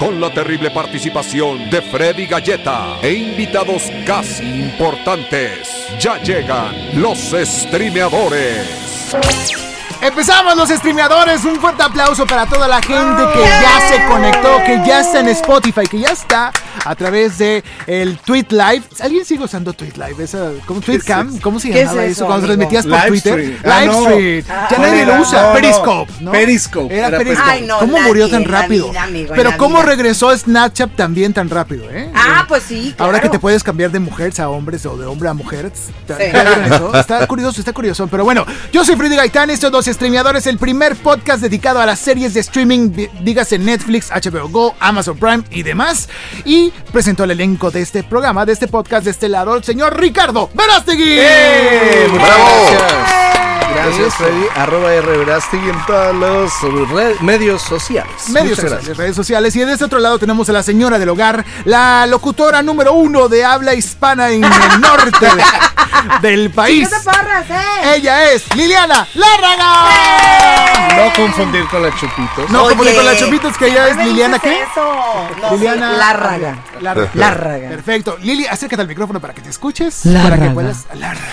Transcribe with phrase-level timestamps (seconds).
[0.00, 5.68] con la terrible participación de Freddy Galleta e invitados casi importantes.
[6.00, 8.66] Ya llegan los streameadores.
[10.00, 11.44] Empezamos los streameadores.
[11.44, 15.28] Un fuerte aplauso para toda la gente que ya se conectó, que ya está en
[15.28, 16.50] Spotify, que ya está
[16.84, 18.82] a través de el Tweet Live.
[19.00, 20.22] ¿Alguien sigue usando Tweet Live?
[20.22, 21.38] Esa, ¿cómo, Tweetcam?
[21.40, 22.26] ¿Cómo se ¿Qué es llamaba eso, eso?
[22.26, 23.38] Cuando transmitías por Twitter.
[23.38, 23.72] Livestream.
[23.72, 24.08] Ah, no.
[24.10, 24.44] Livestream.
[24.70, 25.42] Ya ¿Cuál nadie lo usa.
[25.46, 25.52] No.
[25.52, 26.32] Periscope, ¿no?
[26.32, 26.94] Periscope.
[26.96, 27.50] Era Era Periscope.
[27.50, 28.88] Ay, no, ¿Cómo nadie murió tan rápido?
[28.90, 29.86] vida, amigo, en Pero ¿cómo vida.
[29.86, 32.10] regresó Snapchat también tan rápido, eh?
[32.14, 35.28] Ah, pues sí, Ahora que te puedes cambiar de mujeres a hombres o de hombre
[35.28, 35.88] a mujeres.
[36.08, 38.06] Está curioso, está curioso.
[38.08, 41.98] Pero bueno, yo soy Freddy Gaitán, estos dos streameadores, el primer podcast dedicado a las
[41.98, 42.90] series de streaming,
[43.22, 46.08] dígase Netflix, HBO Go, Amazon Prime y demás.
[46.44, 46.59] Y
[46.92, 50.50] presentó el elenco de este programa, de este podcast de este lado, el señor Ricardo
[50.54, 51.16] Verástegui.
[51.18, 52.06] ¡Eh!
[52.10, 52.44] Muchas ¡Bravo!
[52.70, 53.29] gracias.
[53.86, 54.46] Gracias, Freddy.
[54.56, 55.10] Arroba R.
[55.52, 56.14] En todos
[56.64, 58.12] los red- medios sociales.
[58.28, 59.56] Medios Muchas sociales, redes sociales.
[59.56, 63.28] Y de este otro lado tenemos a la señora del hogar, la locutora número uno
[63.28, 64.50] de habla hispana en el
[64.80, 66.88] norte de- del país.
[66.88, 67.94] ¡Chicas de porras, eh!
[67.96, 70.96] Ella es Liliana Lárraga.
[70.96, 72.50] No confundir con la Chupitos.
[72.50, 74.62] No, Oye, con la Chupitos, que ella es ¿por qué Liliana, ¿qué?
[74.62, 75.50] eso?
[75.52, 76.58] Liliana Lárraga.
[76.80, 77.10] Lárraga.
[77.14, 77.68] Lárraga.
[77.68, 78.16] Perfecto.
[78.22, 80.04] Lili, acércate al micrófono para que te escuches.
[80.06, 80.30] Lárraga.
[80.36, 80.86] Para que puedas.
[80.94, 81.26] Lárraga.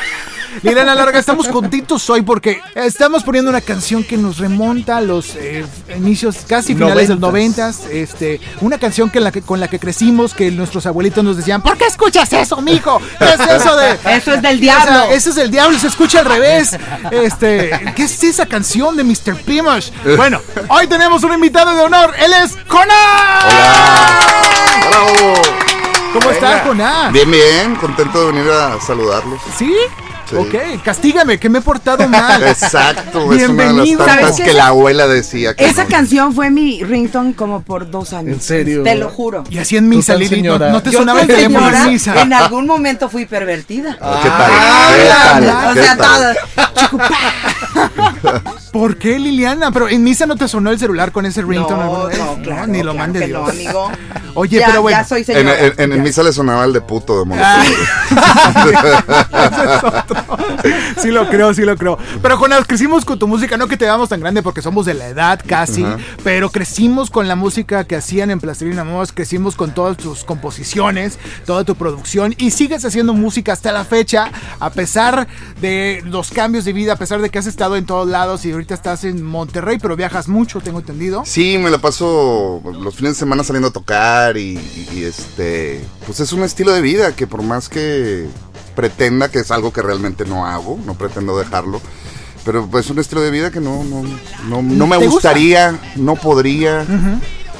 [0.63, 5.35] Liliana Larga, estamos contentos hoy porque estamos poniendo una canción que nos remonta a los
[5.35, 7.79] eh, inicios, casi finales del Noventas.
[7.81, 7.91] noventas.
[7.93, 11.61] Este, una canción que la que, con la que crecimos, que nuestros abuelitos nos decían,
[11.61, 12.99] ¿por qué escuchas eso, mijo?
[13.19, 13.97] ¿Qué es eso de...?
[14.17, 14.85] Eso es del O diablo.
[14.85, 16.75] sea, eso es del diablo, se escucha al revés.
[17.11, 19.35] Este, ¿qué es esa canción de Mr.
[19.45, 19.89] Pimash?
[20.15, 22.87] Bueno, hoy tenemos un invitado de honor, él es Conan.
[24.89, 25.33] ¡Bravo!
[26.13, 27.13] ¿Cómo estás, Conan?
[27.13, 29.39] Bien, bien, contento de venir a saludarlos.
[29.57, 29.73] ¿Sí?
[30.29, 30.35] Sí.
[30.35, 32.43] Ok, castígame, que me he portado mal.
[32.47, 34.05] Exacto, es una de las Bienvenido.
[34.05, 34.43] tantas ¿Sabes qué?
[34.43, 35.89] que la abuela decía que Esa no.
[35.89, 38.33] canción fue mi ringtone como por dos años.
[38.33, 38.83] ¿En serio?
[38.83, 39.45] Te lo juro.
[39.49, 42.21] Y así en misa, Lili, no, te Yo sonaba el teléfono en misa.
[42.21, 43.97] En algún momento fui pervertida.
[44.01, 44.51] Ah, ¿Qué tal?
[44.51, 45.71] Ah, ¿Qué la- tal?
[45.71, 46.37] o ¿Qué sea, tal?
[48.21, 48.41] todo.
[48.77, 49.71] ¿Por qué, Liliana?
[49.71, 52.67] Pero en misa no te sonó el celular con ese ringtone No, no, claro.
[52.67, 53.41] ni lo claro mande Dios.
[53.41, 53.91] No, amigo.
[54.35, 54.99] Oye, ya, pero bueno.
[54.99, 60.37] Ya soy En, misa le sonaba el de puto de Ah, es otro.
[61.01, 61.97] Sí lo creo, sí lo creo.
[62.21, 64.93] Pero Jonas, crecimos con tu música, no que te veamos tan grande porque somos de
[64.93, 65.83] la edad casi,
[66.23, 71.17] pero crecimos con la música que hacían en Plastilina Moss, crecimos con todas tus composiciones,
[71.47, 74.29] toda tu producción y sigues haciendo música hasta la fecha,
[74.59, 75.27] a pesar
[75.61, 78.51] de los cambios de vida, a pesar de que has estado en todos lados y
[78.51, 81.23] ahorita estás en Monterrey, pero viajas mucho, tengo entendido.
[81.25, 85.83] Sí, me la paso los fines de semana saliendo a tocar y, y- y, este,
[86.05, 88.27] pues es un estilo de vida que por más que
[88.75, 91.81] pretenda que es algo que realmente no hago, no pretendo dejarlo,
[92.45, 94.03] pero pues es un estilo de vida que no, no,
[94.47, 96.85] no, no me gustaría, no podría.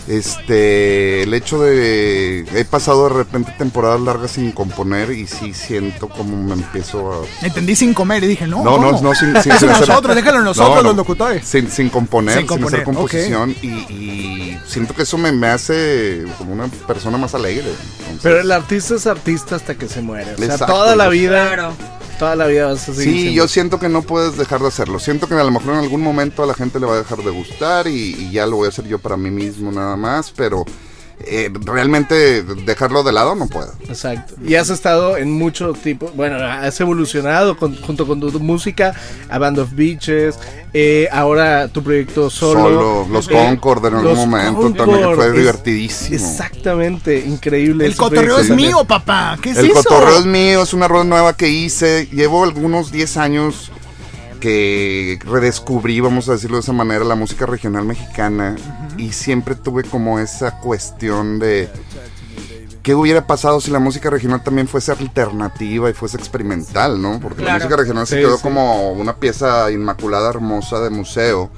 [0.08, 6.08] Este, el hecho de he pasado de repente temporadas largas sin componer y sí siento
[6.08, 9.02] como me empiezo a Entendí sin comer y dije, no, no, no, ¿cómo?
[9.02, 10.88] no, sin, sin, sin hacer- nosotros, déjalo nosotros No, no.
[10.90, 11.46] los locutores.
[11.46, 15.48] Sin, sin componer, Sin sin, componer, hacer composición y, y siento que eso me, me
[15.48, 17.66] hace como una persona más alegre.
[18.00, 20.34] Entonces, Pero el artista es artista hasta que se muere.
[20.34, 20.74] O sea, Exacto.
[20.74, 21.48] toda la vida.
[21.54, 21.74] Claro.
[22.20, 23.04] Toda la vida vas a seguir.
[23.14, 25.00] sí, siendo- yo siento que no puedes dejar de hacerlo.
[25.00, 27.20] Siento que a lo mejor en algún momento a la gente le va a dejar
[27.20, 30.32] de gustar y, y ya lo voy a hacer yo para mí mismo nada más,
[30.36, 30.66] pero
[31.20, 33.74] eh, realmente dejarlo de lado no puedo.
[33.90, 34.36] Exacto.
[34.46, 38.94] Y has estado en mucho tipo, bueno, has evolucionado con- junto con tu, tu música,
[39.30, 40.38] a Band of Beaches,
[40.74, 42.62] eh, ahora tu proyecto solo.
[42.62, 46.16] Solo, los Eh, Concord en algún momento también fue es- divertidísimo.
[46.16, 47.86] Exactamente, increíble.
[47.88, 49.38] El cotorreo proyecto es mío, papá.
[49.42, 49.76] ¿Qué es El eso?
[49.84, 52.08] cotorreo es mío, es una rola nueva que hice.
[52.12, 53.72] Llevo algunos 10 años
[54.40, 58.56] que redescubrí, vamos a decirlo de esa manera, la música regional mexicana.
[58.98, 61.70] Y siempre tuve como esa cuestión de
[62.84, 67.20] qué hubiera pasado si la música regional también fuese alternativa y fuese experimental, ¿no?
[67.20, 68.44] Porque la música regional se Sí, quedó sí.
[68.44, 71.50] como una pieza inmaculada, hermosa de museo.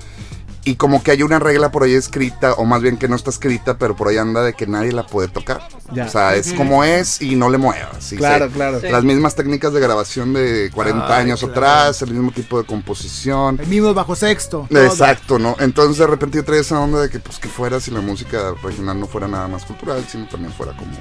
[0.66, 3.30] Y como que hay una regla por ahí escrita, o más bien que no está
[3.30, 5.62] escrita, pero por ahí anda de que nadie la puede tocar.
[5.94, 6.06] Ya.
[6.06, 8.12] O sea, es como es y no le muevas.
[8.12, 8.80] Y Claro, claro.
[8.84, 11.54] Las mismas técnicas de grabación de 40 Ay, años claro.
[11.54, 13.58] atrás, el mismo tipo de composición.
[13.60, 14.68] El mismo bajo sexto.
[14.70, 14.84] todo.
[14.86, 15.56] Exacto, ¿no?
[15.60, 18.54] Entonces de repente yo traía esa onda de que pues que fuera si la música
[18.62, 20.92] regional no fuera nada más cultural, sino también fuera como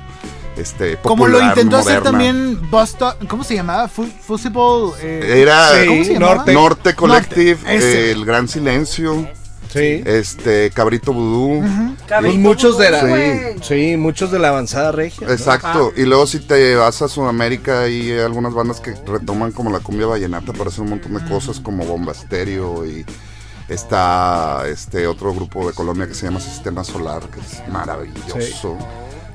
[0.56, 3.86] este, Como lo intentó hacer también Boston, ¿cómo se llamaba?
[3.88, 4.92] Fu- Fusible.
[5.00, 6.34] eh, Era Sí, ¿cómo se llamaba?
[6.36, 6.52] Norte.
[6.54, 8.10] Norte Collective, Norte.
[8.10, 9.28] El Gran Silencio,
[9.68, 10.02] Sí.
[10.06, 11.62] este, Cabrito Vudú.
[12.08, 15.26] Pues muchos de la, sí, muchos de la avanzada regia.
[15.26, 15.32] ¿no?
[15.32, 19.80] Exacto, y luego si te vas a Sudamérica hay algunas bandas que retoman como la
[19.80, 23.04] cumbia vallenata para hacer un montón de cosas como Bomba Estéreo y
[23.68, 28.78] está este otro grupo de Colombia que se llama Sistema Solar que es maravilloso.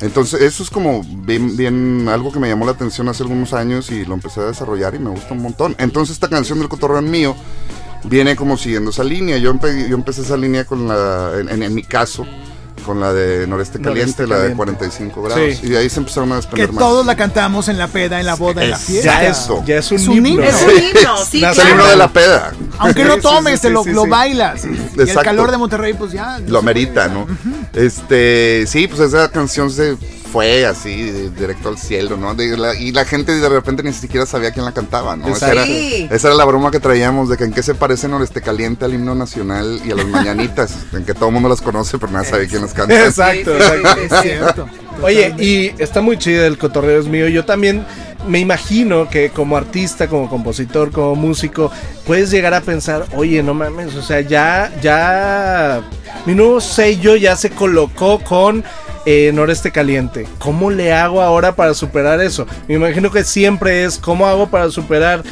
[0.02, 3.90] Entonces eso es como bien, bien algo que me llamó la atención hace algunos años
[3.92, 5.76] y lo empecé a desarrollar y me gusta un montón.
[5.78, 7.36] Entonces esta canción del cotorreo mío
[8.06, 9.38] viene como siguiendo esa línea.
[9.38, 12.26] Yo, empe- yo empecé esa línea con la, en, en- en mi caso,
[12.86, 14.58] con la de Noreste Caliente, Noreste la de Caliente.
[14.58, 15.42] 45 grados.
[15.56, 15.60] Sí.
[15.68, 16.84] Y de ahí se empezaron a que desprender más.
[16.84, 19.22] todos la cantamos en la peda, en la boda, en la Es- fiesta.
[19.24, 19.60] Ya Eso.
[19.62, 20.30] es, ya es un, Es un himno.
[20.30, 20.44] himno.
[20.48, 22.52] Es un himno, sí, Es el himno de la peda.
[22.80, 24.10] Aunque no Sí, sí, tomes, sí, te lo, sí, lo sí.
[24.10, 24.66] bailas.
[24.66, 25.22] Y el Exacto.
[25.24, 26.40] calor de Monterrey, pues ya.
[26.48, 27.26] Lo amerita, ¿no?
[27.74, 29.96] Este, sí, pues esa canción se
[30.34, 32.34] fue así, directo al cielo, ¿no?
[32.34, 35.28] De la- y la gente de repente ni siquiera sabía quién la cantaba, ¿no?
[35.28, 36.08] Esa era, Sí.
[36.10, 38.96] esa era la broma que traíamos de que en qué se parece Noreste Caliente al
[38.96, 42.30] himno nacional y a las mañanitas, en que todo el mundo las conoce, pero nadie
[42.32, 43.06] sabe quién las canta.
[43.06, 44.16] Exacto, exacto.
[44.16, 44.68] Es cierto.
[45.04, 47.28] Oye, y está muy chido el cotorreo es mío.
[47.28, 47.86] Yo también
[48.28, 51.72] me imagino que como artista, como compositor, como músico,
[52.08, 55.82] puedes llegar a pensar, oye, no mames, o sea, ya, ya,
[56.26, 58.64] mi nuevo sello ya se colocó con
[59.06, 60.28] eh, Noreste Caliente.
[60.40, 62.46] ¿Cómo le hago ahora para superar eso?
[62.68, 65.24] Me imagino que siempre es, ¿cómo hago para superar?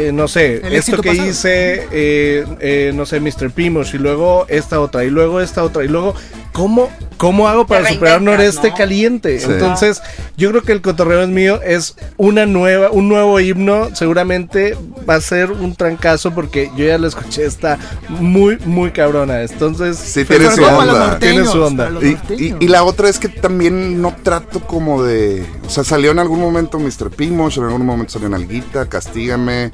[0.00, 1.28] eh, no sé, El esto que pasado.
[1.28, 3.50] hice, eh, eh, no sé, Mr.
[3.50, 6.14] Pimos, y luego esta otra, y luego esta otra, y luego,
[6.60, 8.76] ¿cómo, cómo hago para superar Noreste ¿no?
[8.76, 9.40] Caliente?
[9.40, 9.46] Sí.
[9.50, 10.02] Entonces,
[10.36, 13.94] yo creo que el cotorreo es mío es una nueva, un nuevo himno.
[13.94, 14.76] Seguramente
[15.08, 17.78] va a ser un trancazo porque yo ya lo escuché, está
[18.08, 19.42] muy, muy cabrona.
[19.42, 21.18] Entonces, Sí, tiene su onda.
[21.18, 21.90] Tiene su onda.
[22.02, 22.58] Y, y- norteños.
[22.60, 25.44] y la otra es que también no trato como de.
[25.66, 27.10] O sea, salió en algún momento Mr.
[27.10, 29.70] Pimosh, en algún momento salió Nalguita, Castígame,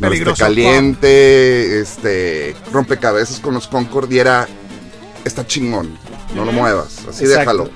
[0.00, 2.56] Noreste Caliente, este.
[2.72, 4.48] Rompecabezas con los Concord y era.
[5.24, 5.96] Está chingón,
[6.34, 7.38] no lo muevas, así Exacto.
[7.38, 7.70] déjalo.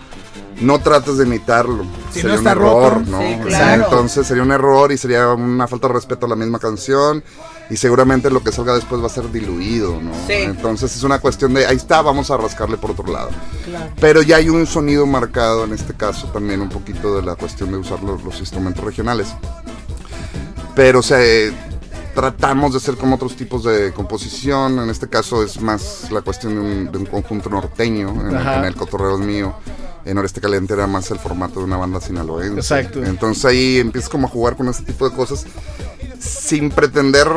[0.61, 1.85] No trates de imitarlo.
[2.11, 3.11] Si sería no está un error, roto.
[3.11, 3.21] ¿no?
[3.21, 3.85] Sí, O sea, claro.
[3.85, 7.23] entonces sería un error y sería una falta de respeto a la misma canción.
[7.71, 10.11] Y seguramente lo que salga después va a ser diluido, ¿no?
[10.27, 10.33] Sí.
[10.33, 13.29] Entonces es una cuestión de ahí está, vamos a rascarle por otro lado.
[13.67, 13.93] Claro.
[14.01, 17.71] Pero ya hay un sonido marcado en este caso también un poquito de la cuestión
[17.71, 19.29] de usar los, los instrumentos regionales.
[20.75, 21.53] Pero o sea, eh,
[22.19, 24.81] tratamos de hacer como otros tipos de composición.
[24.81, 28.09] En este caso es más la cuestión de un, de un conjunto norteño.
[28.09, 29.55] En, en el cotorreo es mío.
[30.05, 32.59] En Noreste Caliente era más el formato de una banda sinaloense.
[32.59, 33.05] Exacto.
[33.05, 35.47] Entonces ahí empiezas como a jugar con este tipo de cosas
[36.19, 37.29] sin pretender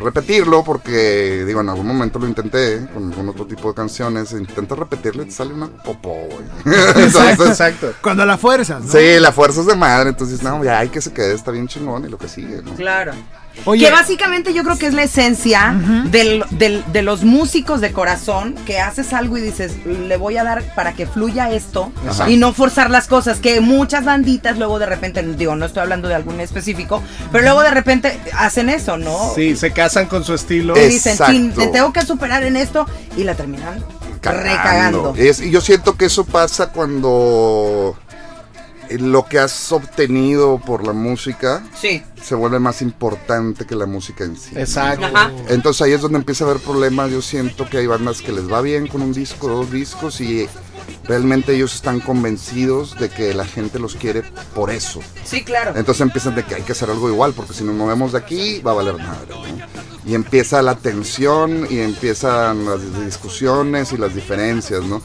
[0.00, 4.76] repetirlo, porque digo, en algún momento lo intenté con algún otro tipo de canciones, intentas
[4.76, 6.76] repetirlo y te sale una popó, güey.
[7.04, 7.92] exacto, exacto.
[8.02, 8.90] Cuando la fuerzas, ¿no?
[8.90, 11.68] sí, la fuerza es de madre, entonces no, ya hay que se quede, está bien
[11.68, 12.74] chingón y lo que sigue, ¿no?
[12.74, 13.12] Claro.
[13.64, 15.74] Oye, que básicamente yo creo que es la esencia
[16.10, 20.44] del- del- de los músicos de corazón, que haces algo y dices, le voy a
[20.44, 22.30] dar para que fluya esto Ajá.
[22.30, 26.06] y no forzar las cosas, que muchas banditas luego de repente, digo, no estoy hablando
[26.08, 29.32] de algún específico, pero luego de repente hacen eso, ¿no?
[29.34, 30.76] Sí, se casan con su estilo.
[30.76, 31.32] Y dicen, Exacto.
[31.32, 32.86] "Chin, te tengo que superar en esto
[33.16, 33.82] y la terminan
[34.22, 35.14] recagando.
[35.16, 37.96] Es- y yo siento que eso pasa cuando
[38.90, 42.02] lo que has obtenido por la música Sí.
[42.22, 44.50] se vuelve más importante que la música en sí.
[44.56, 45.06] Exacto.
[45.06, 45.30] Ajá.
[45.48, 47.10] Entonces ahí es donde empieza a haber problemas.
[47.10, 50.48] Yo siento que hay bandas que les va bien con un disco, dos discos y
[51.04, 54.22] realmente ellos están convencidos de que la gente los quiere
[54.54, 55.00] por eso.
[55.24, 55.72] Sí, claro.
[55.76, 58.60] Entonces empiezan de que hay que hacer algo igual porque si nos movemos de aquí
[58.60, 59.28] va a valer madre.
[59.34, 59.66] ¿no?
[60.04, 65.02] Y empieza la tensión y empiezan las discusiones y las diferencias, ¿no?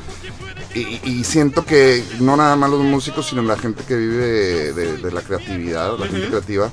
[0.73, 4.97] Y, y siento que no nada más los músicos, sino la gente que vive de,
[4.97, 6.69] de la creatividad, la gente creativa,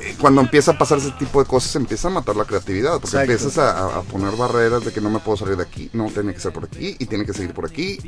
[0.00, 3.08] eh, cuando empieza a pasar ese tipo de cosas, empieza a matar la creatividad, porque
[3.08, 3.32] Exacto.
[3.32, 6.32] empiezas a, a poner barreras de que no me puedo salir de aquí, no, tiene
[6.32, 7.98] que ser por aquí y tiene que seguir por aquí,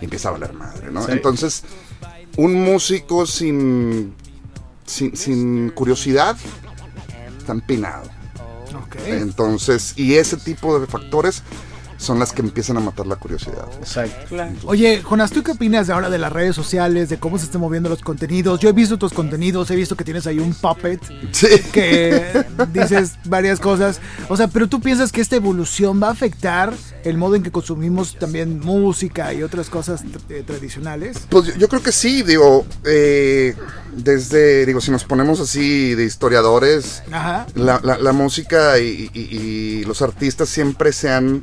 [0.00, 1.04] y empieza a valer madre, ¿no?
[1.04, 1.12] Sí.
[1.12, 1.62] Entonces,
[2.36, 4.14] un músico sin,
[4.84, 6.36] sin, sin curiosidad
[7.38, 8.10] está empinado.
[9.06, 11.42] Entonces, y ese tipo de factores
[12.00, 13.66] son las que empiezan a matar la curiosidad.
[13.78, 14.34] Exacto.
[14.64, 17.60] Oye, Jonas, ¿tú qué opinas de ahora de las redes sociales, de cómo se están
[17.60, 18.58] moviendo los contenidos?
[18.58, 21.00] Yo he visto tus contenidos, he visto que tienes ahí un puppet
[21.32, 21.46] Sí.
[21.72, 22.42] que
[22.72, 24.00] dices varias cosas.
[24.30, 26.72] O sea, pero tú piensas que esta evolución va a afectar
[27.04, 31.18] el modo en que consumimos también música y otras cosas eh, tradicionales.
[31.28, 33.54] Pues yo, yo creo que sí, digo, eh,
[33.94, 37.46] desde, digo, si nos ponemos así de historiadores, Ajá.
[37.54, 41.42] la, la- la música y, y- y los artistas siempre se han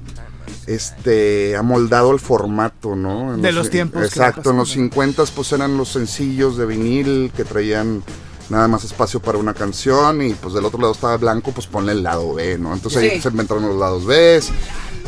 [0.67, 3.33] este amoldado el formato, ¿no?
[3.33, 4.89] En De los tiempos Exacto, en los pasaban.
[4.91, 8.03] 50 pues eran los sencillos de vinil que traían
[8.49, 11.91] nada más espacio para una canción y pues del otro lado estaba blanco, pues ponle
[11.93, 12.73] el lado B, ¿no?
[12.73, 13.09] Entonces Sí.
[13.09, 14.41] ahí se inventaron los lados B.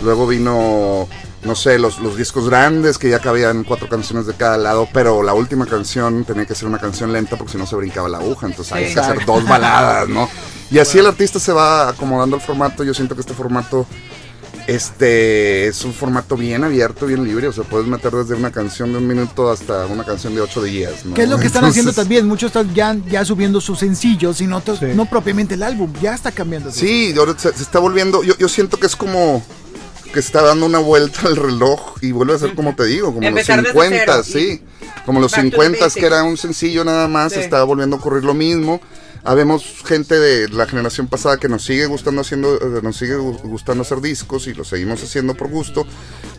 [0.02, 1.08] Luego vino
[1.44, 5.24] no sé, los, los discos grandes que ya cabían cuatro canciones de cada lado, pero
[5.24, 8.18] la última canción tenía que ser una canción lenta porque si no se brincaba la
[8.18, 8.94] aguja, entonces hay Sí.
[8.94, 10.30] que hacer dos baladas, ¿no?
[10.70, 13.86] Y así el artista se va acomodando al formato, yo siento que este formato
[14.76, 18.92] este es un formato bien abierto, bien libre, o sea, puedes meter desde una canción
[18.92, 21.14] de un minuto hasta una canción de ocho días, ¿no?
[21.16, 22.28] ¿Qué es lo que están Entonces, haciendo también?
[22.28, 24.86] Muchos están ya, ya subiendo sus sencillos y no, Sí.
[24.96, 25.92] no propiamente el álbum.
[26.02, 26.72] Ya está cambiando.
[26.72, 29.44] Sí, ahora se, se está volviendo, yo, yo siento que es como
[30.14, 33.28] que está dando una vuelta al reloj y vuelve a ser como te digo, como
[33.28, 34.24] Empezar los desde 50, cero.
[34.24, 34.62] sí.
[35.06, 37.40] Como los Back to the 50 que era un sencillo nada más, Sí.
[37.40, 38.82] está volviendo a ocurrir lo mismo.
[39.24, 43.42] Habemos gente de la generación pasada que nos sigue gustando haciendo, eh, nos sigue gu-
[43.44, 45.86] gustando hacer discos y lo seguimos haciendo por gusto,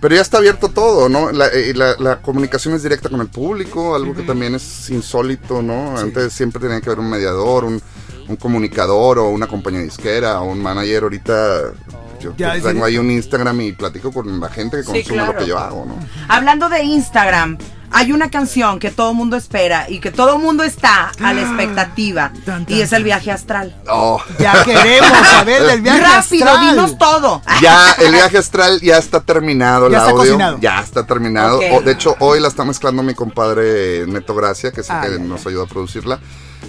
[0.00, 1.30] pero ya está abierto todo, ¿no?
[1.30, 5.60] La, eh, la- la comunicación es directa con el público, algo que también es insólito,
[5.62, 5.96] ¿no?
[5.98, 7.80] Antes siempre tenía que haber un mediador, un,
[8.28, 11.02] un comunicador o una compañía disquera o un manager.
[11.04, 11.72] Ahorita
[12.20, 15.32] yo Ya, tengo ahí un Instagram y platico con la gente que Sí, consume claro.
[15.32, 15.96] lo que yo hago, ¿no?
[16.28, 17.58] Hablando de Instagram,
[17.92, 21.32] hay una canción que todo el mundo espera y que todo el mundo está a
[21.32, 23.74] la expectativa Tan, tan, y es el viaje astral.
[23.88, 24.22] Oh.
[24.38, 26.70] Ya queremos saber del viaje Rápido, astral.
[26.70, 27.42] dinos todo.
[27.60, 30.22] Ya, el viaje astral ya está terminado, el Ya está audio.
[30.24, 30.58] cocinado.
[30.60, 31.58] Ya está terminado.
[31.58, 31.64] Ok.
[31.72, 35.00] O- de hecho, hoy la está mezclando mi compadre Neto Gracia, que es el Ah,
[35.02, 35.22] que ya, ya.
[35.24, 36.20] nos ayuda a producirla.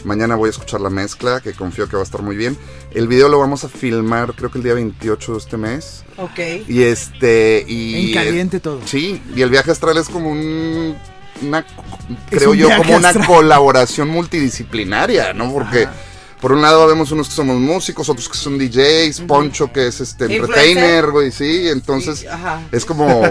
[0.05, 2.57] Mañana voy a escuchar la mezcla, que confío que va a estar muy bien.
[2.91, 6.03] El video lo vamos a filmar, creo que el día 28 de este mes.
[6.17, 6.39] Ok.
[6.67, 7.63] Y este.
[7.67, 8.79] Y, En caliente todo.
[8.85, 10.97] Sí, y el viaje astral es como un.
[11.41, 11.65] Una,
[12.29, 13.27] creo un yo, como una astral.
[13.27, 15.51] colaboración multidisciplinaria, ¿no?
[15.51, 15.87] Porque.
[16.41, 20.01] Por un lado vemos unos que somos músicos, otros que son DJs, Poncho que es
[20.01, 22.25] este entertainer, güey, sí, entonces
[22.71, 23.21] es como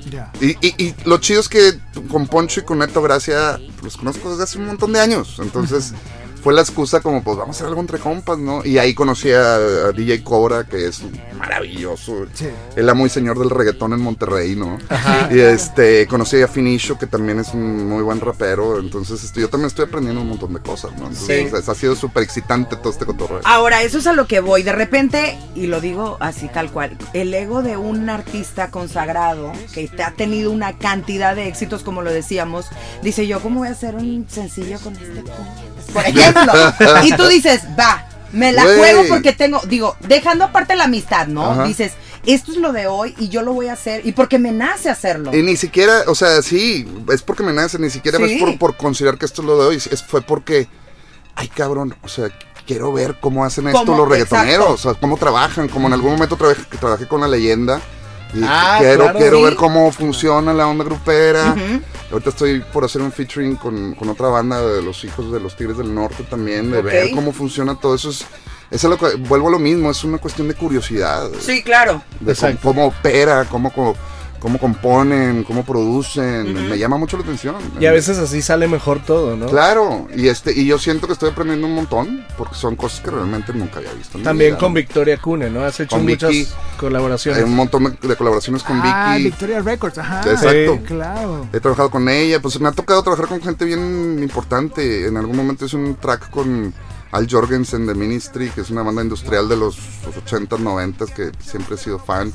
[0.40, 1.72] y, y- y lo chido es que
[2.08, 5.40] con Poncho y con Neto Gracia los conozco desde hace un montón de años.
[5.42, 5.94] Entonces
[6.42, 8.64] fue la excusa como, pues vamos a hacer algo entre compas, ¿no?
[8.64, 11.02] Y ahí conocí a, a DJ Cobra, que es
[11.36, 12.26] maravilloso.
[12.34, 12.48] Sí.
[12.76, 14.78] El amo y señor del reggaetón en Monterrey, ¿no?
[15.30, 18.78] Y este, conocí a Finisho, que también es un muy buen rapero.
[18.78, 21.06] Entonces este, yo también estoy aprendiendo un montón de cosas, ¿no?
[21.08, 21.70] Entonces Sí.
[21.70, 23.40] ha sido súper excitante todo este cotorreo.
[23.44, 24.62] Ahora, eso es a lo que voy.
[24.62, 29.88] De repente, y lo digo así tal cual, el ego de un artista consagrado que
[29.88, 32.66] te ha tenido una cantidad de éxitos, como lo decíamos,
[33.02, 35.69] dice yo, ¿cómo voy a hacer un sencillo con este puñetas?
[35.92, 36.52] Por ejemplo.
[37.04, 41.50] y tú dices, va, me la juego porque tengo, digo, dejando aparte la amistad, ¿no?
[41.50, 41.64] Ajá.
[41.64, 41.92] Dices,
[42.26, 44.90] esto es lo de hoy y yo lo voy a hacer y porque me nace
[44.90, 45.34] hacerlo.
[45.34, 48.34] Y ni siquiera, o sea, sí, es porque me nace, ni siquiera Sí.
[48.34, 50.68] es por, por considerar que esto es lo de hoy, es, fue porque,
[51.34, 52.28] ay cabrón, o sea,
[52.66, 54.72] quiero ver cómo hacen esto Cómo, los reggaetoneros, exacto.
[54.74, 57.80] o sea, cómo trabajan, como en algún momento trabajé, trabajé con la leyenda.
[58.34, 59.18] Y Ah, quiero, claro.
[59.18, 59.44] quiero Sí.
[59.44, 61.54] ver cómo funciona la onda grupera.
[62.12, 65.56] Ahorita estoy por hacer un featuring con, con otra banda de los hijos de los
[65.56, 68.10] Tigres del Norte también, de ver cómo funciona todo eso.
[68.10, 68.24] Es,
[68.70, 71.28] es a lo que, vuelvo a lo mismo, es una cuestión de curiosidad.
[71.40, 72.02] Sí, claro.
[72.20, 73.94] de cómo opera, cómo, cómo,
[74.40, 76.52] cómo componen, cómo producen.
[76.52, 77.56] me, me llama mucho la atención.
[77.78, 79.46] Y a veces así sale mejor todo, ¿no?
[79.46, 83.10] Claro, y este y yo siento que estoy aprendiendo un montón porque son cosas que
[83.10, 84.16] realmente nunca había visto.
[84.18, 84.74] en mi También vida, con.
[84.74, 85.62] Victoria Cune, ¿no?
[85.64, 86.50] Has hecho Con muchas Vicky.
[86.78, 87.38] colaboraciones.
[87.42, 89.24] Hay un montón de, de colaboraciones con Ah, Vicky.
[89.30, 90.20] Victoria Records, ajá.
[90.20, 90.74] Exacto.
[90.74, 90.80] Sí.
[90.86, 91.46] Claro.
[91.52, 95.06] He trabajado con ella, pues me ha tocado trabajar con gente bien importante.
[95.06, 96.72] En algún momento hice un track con
[97.12, 99.76] Al Jorgensen de Ministry, que es una banda industrial de los,
[100.06, 102.32] los 80s, 90s, que siempre he sido fan.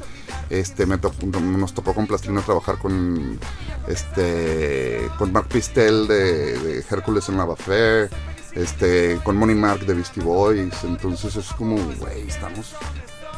[0.50, 3.40] Este, me nos tocó con Plastilina trabajar con
[3.88, 8.10] este con Mark Pistel de, de Hércules en Lava Fair,
[8.54, 10.84] este, con Money Mark de Beastie Boys.
[10.84, 12.76] Entonces es como, güey, estamos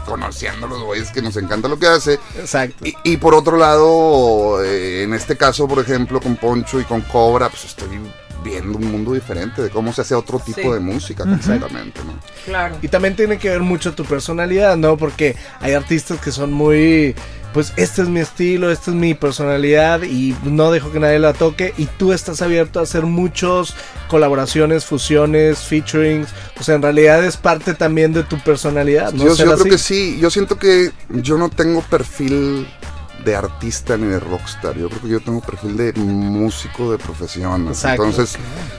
[0.08, 2.20] conociendo a los güeyes que nos encanta lo que hace.
[2.38, 2.86] Exacto.
[2.86, 7.02] Y, y por otro lado, eh, en este caso, por ejemplo, con Poncho y con
[7.02, 8.00] Cobra, pues estoy
[8.44, 10.70] viendo un mundo diferente de cómo se hace otro tipo Sí.
[10.70, 12.14] de música completamente, ¿no?
[12.46, 12.76] Claro.
[12.82, 14.98] Y también tiene que ver mucho tu personalidad, ¿no?
[14.98, 17.16] Porque hay artistas que son muy,
[17.54, 21.34] pues este es mi estilo, esta es mi personalidad y no dejo que nadie la
[21.34, 21.74] toque.
[21.78, 23.76] Y tú estás abierto a hacer muchos
[24.08, 26.30] colaboraciones, fusiones, featurings.
[26.60, 29.24] O sea, en realidad es parte también de tu personalidad, ¿no?
[29.26, 29.70] yo yo creo así.
[29.70, 32.68] que sí, yo siento que yo no tengo perfil
[33.26, 37.68] de artista ni de rockstar, yo creo que yo tengo perfil de músico de profesión.
[37.68, 38.06] Exacto.
[38.06, 38.38] Entonces,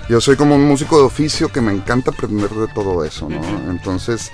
[0.08, 3.40] yo soy como un músico de oficio que me encanta aprender de todo eso, ¿no?
[3.70, 4.30] Entonces,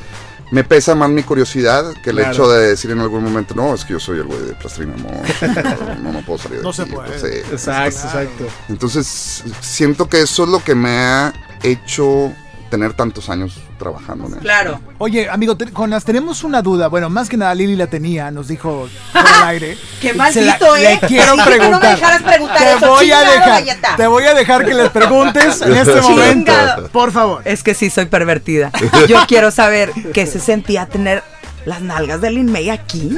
[0.53, 2.33] me pesa más mi curiosidad que el Claro.
[2.33, 4.95] hecho de decir en algún momento, no, es que yo soy el güey de Plastilina
[4.99, 7.19] Mosh, no, no puedo salir de No se aquí", puede.
[7.19, 7.39] sí.
[7.51, 8.45] Exacto, exacto.
[8.69, 11.33] Entonces, siento que eso es lo que me ha
[11.63, 12.33] hecho
[12.71, 14.39] tener tantos años trabajando en él.
[14.41, 14.81] Claro.
[14.99, 16.89] Oye, amigo, te- Jonas, tenemos una duda.
[16.89, 19.79] Bueno, más que nada Lili la tenía, nos dijo por el aire.
[20.01, 21.01] Qué maldito, Le ¿eh?
[21.07, 21.95] quiero Te dije que no me preguntar.
[21.97, 23.97] dejaras preguntar te eso, voy a dejar, galleta.
[23.97, 26.53] te voy a dejar que les preguntes en este momento.
[26.53, 26.89] Chingado.
[26.89, 27.43] Por favor.
[27.45, 28.71] Es que sí soy pervertida.
[29.09, 31.23] Yo quiero saber qué se sentía tener
[31.65, 33.11] las nalgas de Lin May aquí.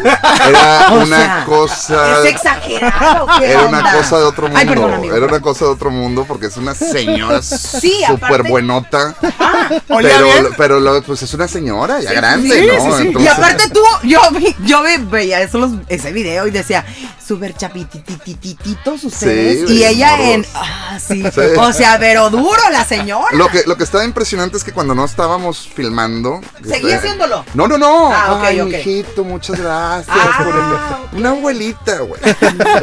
[0.48, 2.20] Era O una sea, cosa.
[2.20, 3.26] Es exagerado.
[3.38, 4.58] ¿qué Era una cosa de otro mundo.
[4.60, 5.14] Ay, perdón, amigo.
[5.16, 9.14] Era una cosa de otro mundo porque es una señora Sí, súper aparte- buenota.
[9.88, 10.46] ¿Olía pero, bien?
[10.56, 12.96] pero lo- pues es una señora ya grande, sí, ¿no?
[12.98, 13.22] sí, sí.
[13.22, 16.84] Y aparte tú, yo vi, yo vi- veía esos, ese video y decía,
[17.26, 19.68] súper chapitititititos ustedes.
[19.68, 20.26] Sí, y ella morros.
[20.28, 21.22] en, ah, sí.
[21.22, 21.40] Sí.
[21.58, 23.26] O sea, pero duro la señora.
[23.32, 26.40] Lo que, lo que estaba impresionante es que cuando no estábamos filmando.
[26.62, 27.44] ¿Seguía este, haciéndolo?
[27.54, 28.12] No, no, no.
[28.12, 28.68] Ah, ok, Ay, ok.
[28.68, 30.16] mijito, muchas gracias.
[30.18, 30.54] Ah, por
[31.14, 32.20] el- Una abuelita, güey.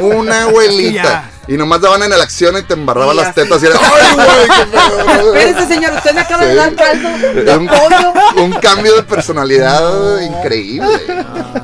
[0.00, 1.30] Una abuelita.
[1.46, 3.76] Y nomás daban en la acción y te embarraba Y las tetas y era.
[3.80, 4.26] ¡Ay, güey!
[4.48, 5.34] qué feo".
[5.34, 8.12] Espérese, señor, usted me acaba de dar caldo de un, pollo.
[8.42, 10.88] un cambio de personalidad increíble.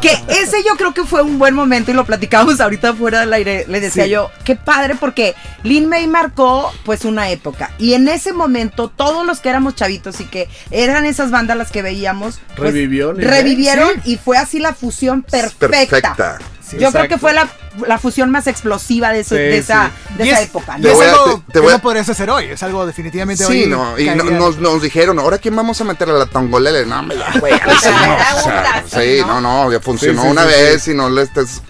[0.00, 3.32] Que ese yo creo que fue un buen momento y lo platicamos ahorita fuera del
[3.32, 3.64] aire.
[3.68, 4.10] Le decía Sí.
[4.10, 7.70] yo, qué padre, porque Lin May marcó pues una época.
[7.78, 11.70] Y en ese momento, todos los que éramos chavitos y que eran esas bandas las
[11.70, 15.68] que veíamos, pues, Revivió revivieron y fue así la fusión perfecta.
[15.68, 16.38] Perfecta.
[16.66, 17.48] Sí, yo creo que fue la,
[17.86, 20.76] la fusión más explosiva de, ese- Sí, de esa, de Y esa es- época.
[20.78, 20.86] Y ¿no?
[20.86, 22.44] Te es voy a- algo te- te que a- no podrías hacer hoy.
[22.46, 23.66] Es algo definitivamente Sí, hoy.
[23.68, 26.86] no, y no- nos, nos dijeron, ¿ahora quién vamos a meter a la tongolele?
[26.86, 27.26] No, me la.
[27.30, 29.40] O sea, no, sea, plástico, Sí, ¿no?
[29.40, 31.62] no, no, ya funcionó Sí, sí, una sí, vez y no le estés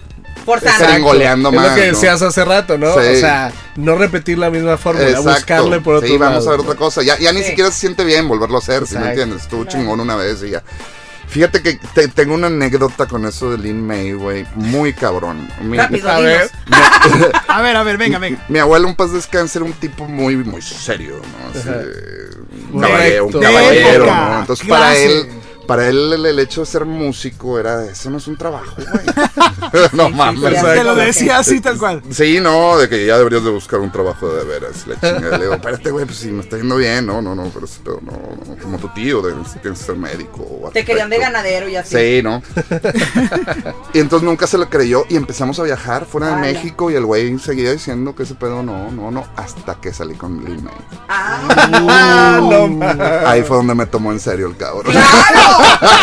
[0.43, 0.71] Forzando.
[0.71, 0.93] Exacto.
[0.93, 1.93] Gringoleando es más, lo que ¿no?
[1.93, 2.91] decías hace rato, ¿no?
[2.93, 2.99] Sí.
[2.99, 5.29] O sea, no repetir la misma fórmula, Exacto.
[5.29, 6.47] buscarle por otro Sí, vamos lado.
[6.49, 7.03] a ver otra cosa.
[7.03, 7.49] Ya, ya ni Sí.
[7.49, 9.43] siquiera se siente bien volverlo a hacer, si me entiendes?
[9.43, 10.63] Estuvo chingón una vez y ya.
[11.31, 14.45] Fíjate que te- tengo una anécdota con eso de Lin May, güey.
[14.55, 15.47] Muy cabrón.
[15.61, 16.51] Mi, Rápido, A ver.
[17.47, 18.43] A ver, a ver, venga, venga.
[18.49, 21.59] mi abuelo, un paz descanse, era un tipo muy, muy serio, ¿no?
[21.59, 21.69] Así,
[22.71, 23.39] un caballero, un Recto.
[23.41, 24.39] caballero, De época, ¿no?
[24.41, 25.27] Entonces, para él,
[25.67, 29.05] para él el, el hecho de ser músico era, eso no es un trabajo, güey.
[29.93, 30.53] no mames.
[30.53, 32.01] ya Te lo decía así, tal cual.
[32.11, 34.85] Sí, no, de que ya deberías de buscar un trabajo de veras.
[34.87, 35.37] La chingada.
[35.37, 37.05] Le digo, espérate, güey, pues si me está yendo bien.
[37.05, 40.45] No, no, no, pero, pero no, no, como tu tío, de, tienes que ser médico.
[40.63, 41.95] O Te querían de ganadero y así.
[41.95, 42.41] Sí, ¿no?
[43.93, 46.41] y entonces nunca se lo creyó y empezamos a viajar fuera de.
[46.41, 50.15] México y el güey seguía diciendo que ese pedo no, no, no, hasta que salí
[50.15, 50.57] con May.
[51.07, 52.99] Ah, no mames.
[53.25, 54.91] Ahí fue donde me tomó en serio el cabrón.
[54.91, 55.50] ¡Claro!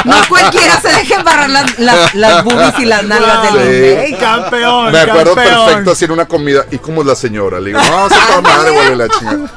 [0.04, 3.54] No cualquiera se deja embarrar las, las, las boobies y las nalgas de Sí.
[3.58, 4.14] Lin May.
[4.18, 5.66] Campeón, Me acuerdo campeón.
[5.66, 6.64] perfecto así en una comida.
[6.70, 7.60] ¿Y cómo es la señora?
[7.60, 9.50] Le digo, no, se toda madre, güey, la chingada.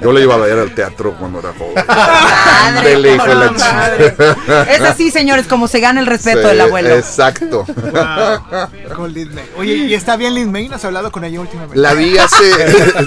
[0.00, 1.84] Yo le iba a ver al teatro cuando era joven.
[1.86, 4.62] Madre, hijo de la chingada.
[4.72, 6.90] Es así, señores, como se gana el respeto Sí, del abuelo.
[6.94, 7.64] Exacto.
[7.66, 9.48] Wow, con May.
[9.56, 10.68] Oye, ¿y está bien Lin May?
[10.68, 11.78] ¿No has hablado con ella últimamente?
[11.78, 12.48] La vi hace.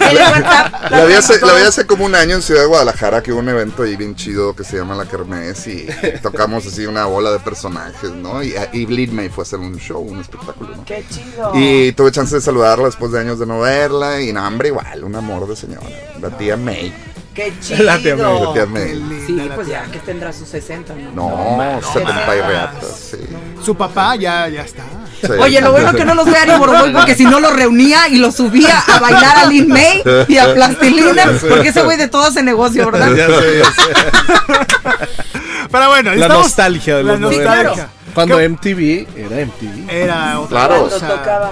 [0.91, 3.39] La vi, hace, la vi hace como un año en Ciudad de Guadalajara, que hubo
[3.39, 5.80] un evento ahí bien chido que se llama La Kermés y
[6.21, 8.43] tocamos así una bola de personajes, ¿no?
[8.43, 10.85] Y, y May fue a hacer un show, un espectáculo, ¿no?
[10.85, 11.51] Qué chido.
[11.55, 15.03] Y tuve chance de saludarla después de años de no verla y no, hombre, igual,
[15.03, 15.87] un amor de señora,
[16.19, 16.93] la tía May.
[17.33, 17.83] Qué chido.
[17.83, 18.93] La tía May, La tía May.
[18.95, 19.85] linda Sí, la pues tía.
[19.85, 21.29] ya que tendrá sus 60, ¿no?
[21.29, 23.17] No, 70 y reatas, sí.
[23.63, 24.83] Su papá ya, ya está.
[25.21, 25.27] Sí.
[25.39, 28.17] Oye, lo bueno que no los vea ni Boroboy porque si no lo reunía y
[28.17, 32.23] lo subía a bailar a Lin May y a Plastilina, porque ese güey de todo
[32.23, 33.13] hace negocio, ¿verdad?
[33.15, 35.40] Ya sé, ya sé.
[35.69, 37.89] Pero bueno, La estamos- nostalgia de la los nostalgia.
[38.13, 39.89] Cuando ¿Qué- MTV era MTV.
[39.89, 40.83] Era otra Claro.
[40.83, 41.51] cosa.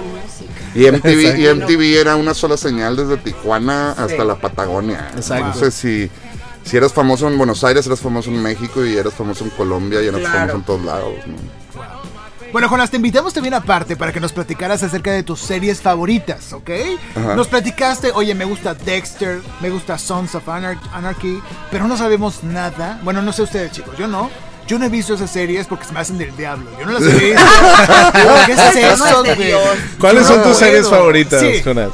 [0.74, 1.46] Y MTV, y.
[1.48, 4.26] MTV era una sola señal desde Tijuana hasta Sí.
[4.26, 5.10] la Patagonia.
[5.16, 5.46] Exacto.
[5.46, 6.10] Entonces, si,
[6.62, 10.02] si eras famoso en Buenos Aires, eras famoso en México y eras famoso en Colombia
[10.02, 10.34] y eras Claro.
[10.38, 11.12] famoso en todos lados.
[11.26, 11.59] ¿no?
[12.52, 16.52] Bueno, Jonas, te invitamos también aparte para que nos platicaras acerca de tus series favoritas,
[16.52, 16.70] ¿ok?
[17.14, 17.34] Ajá.
[17.36, 22.42] Nos platicaste, oye, me gusta Dexter, me gusta Sons of Anar- Anarchy, pero no sabemos
[22.42, 22.98] nada.
[23.04, 24.30] Bueno, no sé ustedes, chicos, yo no.
[24.66, 26.70] Yo no he visto esas series porque se me hacen del diablo.
[26.78, 27.42] Yo no las he visto.
[28.46, 29.52] ¿Qué es Eso güey?
[29.98, 31.60] ¿Cuáles son tus series favoritas, Sí.
[31.64, 31.90] Jonas?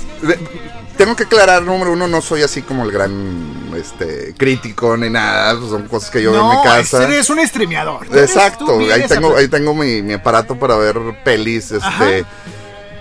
[0.96, 5.56] Tengo que aclarar, número uno, no soy así como el gran este, crítico ni nada.
[5.58, 7.04] pues son cosas que yo veo en No, mi casa.
[7.04, 8.06] eres un streameador.
[8.16, 12.10] Exacto, ahí tengo, ahí tengo mi, mi aparato para ver pelis, Ajá.
[12.10, 12.24] este.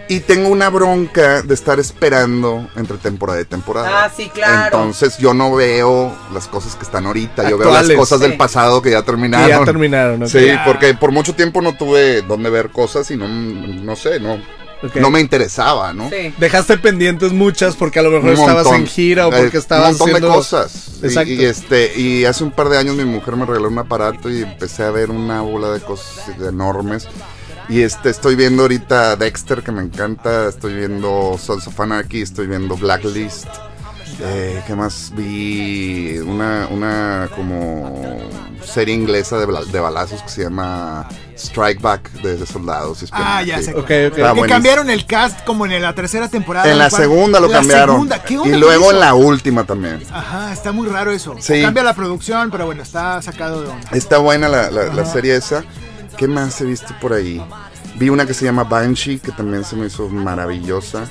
[0.07, 4.03] Y tengo una bronca de estar esperando entre temporada y temporada.
[4.05, 4.77] Ah, sí, claro.
[4.77, 8.27] Entonces yo no veo las cosas que están ahorita, yo veo las cosas Sí.
[8.27, 9.47] del pasado que ya terminaron.
[9.47, 10.29] Que ya terminaron, ¿ok?
[10.29, 10.63] Sí, Ya.
[10.63, 14.37] porque por mucho tiempo no tuve dónde ver cosas y no, no sé, no,
[14.95, 16.09] No me interesaba, ¿no?
[16.09, 16.33] Sí.
[16.37, 19.97] Dejaste pendientes muchas porque a lo mejor estabas en gira o Eh, porque estabas un
[19.97, 20.27] montón haciendo...
[20.29, 21.31] de cosas Y- Exacto.
[21.31, 24.43] y, este y hace un par de años mi mujer me regaló un aparato y
[24.43, 27.07] empecé a ver una bola de cosas enormes
[27.67, 32.45] y este estoy viendo ahorita Dexter que me encanta estoy viendo Sons of Anarchy estoy
[32.47, 33.47] viendo Blacklist
[34.21, 36.17] Eh, ¿Qué más vi?
[36.19, 38.17] Una, una como
[38.63, 43.03] serie inglesa de, bala- de balazos que se llama Strike Back de, de soldados.
[43.03, 43.71] y Ah, ya sé.
[43.71, 44.05] Ok, cuál.
[44.07, 44.17] ok.
[44.17, 46.71] Está Que cambiaron el cast como en la tercera temporada.
[46.71, 47.95] En la cual- segunda lo la cambiaron.
[47.95, 50.01] segunda, ¿qué onda y luego en la última también.
[50.11, 51.35] Ajá, está muy raro eso.
[51.39, 51.61] Sí.
[51.61, 53.89] Cambia la producción, pero bueno, está sacado de onda.
[53.91, 55.63] Está buena la, la- la serie esa.
[56.17, 57.43] ¿Qué más he visto por ahí?
[57.97, 61.09] Vi una que se llama Banshee, que también se me hizo maravillosa.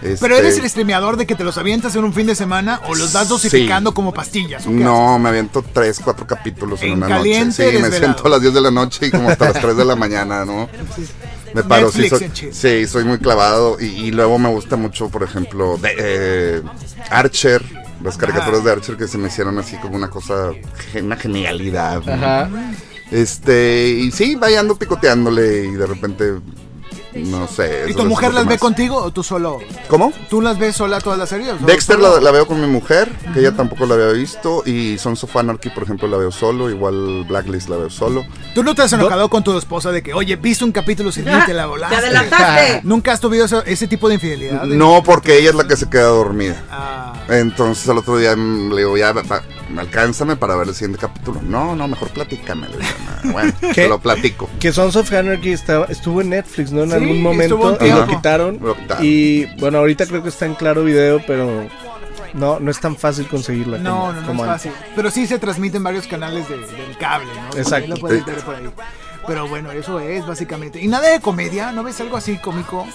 [0.00, 2.80] Pero Este, eres el streameador de que te los avientas en un fin de semana
[2.88, 3.94] o los das dosificando Sí.
[3.94, 4.66] como pastillas.
[4.66, 7.76] ¿o qué No, me aviento tres, cuatro capítulos en, En una caliente, noche.
[7.76, 9.84] Sí, me siento a las 10 de la noche y como hasta las 3 de
[9.84, 10.68] la mañana, ¿no?
[11.54, 13.76] Me paro, sí soy, sí, soy muy clavado.
[13.78, 16.62] Y, y luego me gusta mucho, por ejemplo, de, eh,
[17.10, 17.62] Archer.
[18.02, 20.50] Las caricaturas de Archer que se me hicieron así como una cosa,
[21.00, 22.02] una genialidad.
[22.06, 22.12] ¿no?
[22.14, 22.48] Ajá.
[23.12, 26.32] Este, y sí, vaya ando picoteándole y de repente,
[27.14, 27.84] no sé.
[27.88, 29.58] ¿Y tu mujer las ve contigo o tú solo?
[29.88, 30.14] ¿Cómo?
[30.30, 31.60] ¿Tú las ves sola todas las series?
[31.66, 35.22] Dexter la, la veo con mi mujer, que ella tampoco la había visto, y Sons
[35.24, 38.24] of Anarchy, por ejemplo, la veo solo, igual Blacklist la veo solo.
[38.54, 41.24] ¿Tú no te has enojado con tu esposa de que, oye, viste un capítulo sin
[41.24, 41.94] te la volaste?
[41.94, 42.80] ¡Te adelantaste!
[42.84, 44.64] ¿Nunca has tenido eso- ese tipo de infidelidad?
[44.64, 46.64] No, porque ella es la que se queda dormida.
[46.70, 47.01] Ah,
[47.32, 49.42] Entonces al otro día mm, le digo, ya, pa-
[49.76, 51.40] alcánzame para ver el siguiente capítulo.
[51.42, 52.68] No, no, mejor platícame.
[52.68, 52.88] le digo,
[53.24, 53.72] "No, Bueno, ¿Qué?
[53.74, 54.48] te lo platico.
[54.60, 56.82] Que Sons of Anarchy estaba, estuvo en Netflix, ¿no?
[56.82, 58.58] En Sí, algún momento y lo quitaron.
[58.60, 59.04] Lo quitaron.
[59.04, 61.66] Y bueno, ahorita creo que está en claro video, pero
[62.34, 63.78] no, no es tan fácil conseguirla.
[63.78, 64.72] no, como- no, no como es antes.
[64.72, 64.92] fácil.
[64.94, 67.48] Pero sí se transmite en varios canales de- del cable, ¿no?
[67.48, 67.88] Por ahí Exacto.
[67.88, 68.30] Lo puedes Sí.
[68.30, 68.68] ver por ahí.
[69.26, 70.80] Pero bueno, eso es básicamente.
[70.80, 71.70] ¿Y nada de comedia?
[71.72, 72.86] ¿No ves algo así cómico?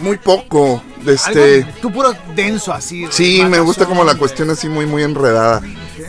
[0.00, 0.82] Muy poco.
[1.06, 1.56] Este.
[1.64, 3.06] Algo, tú puro denso así.
[3.10, 5.60] Sí, me gusta como la cuestión así muy, muy enredada.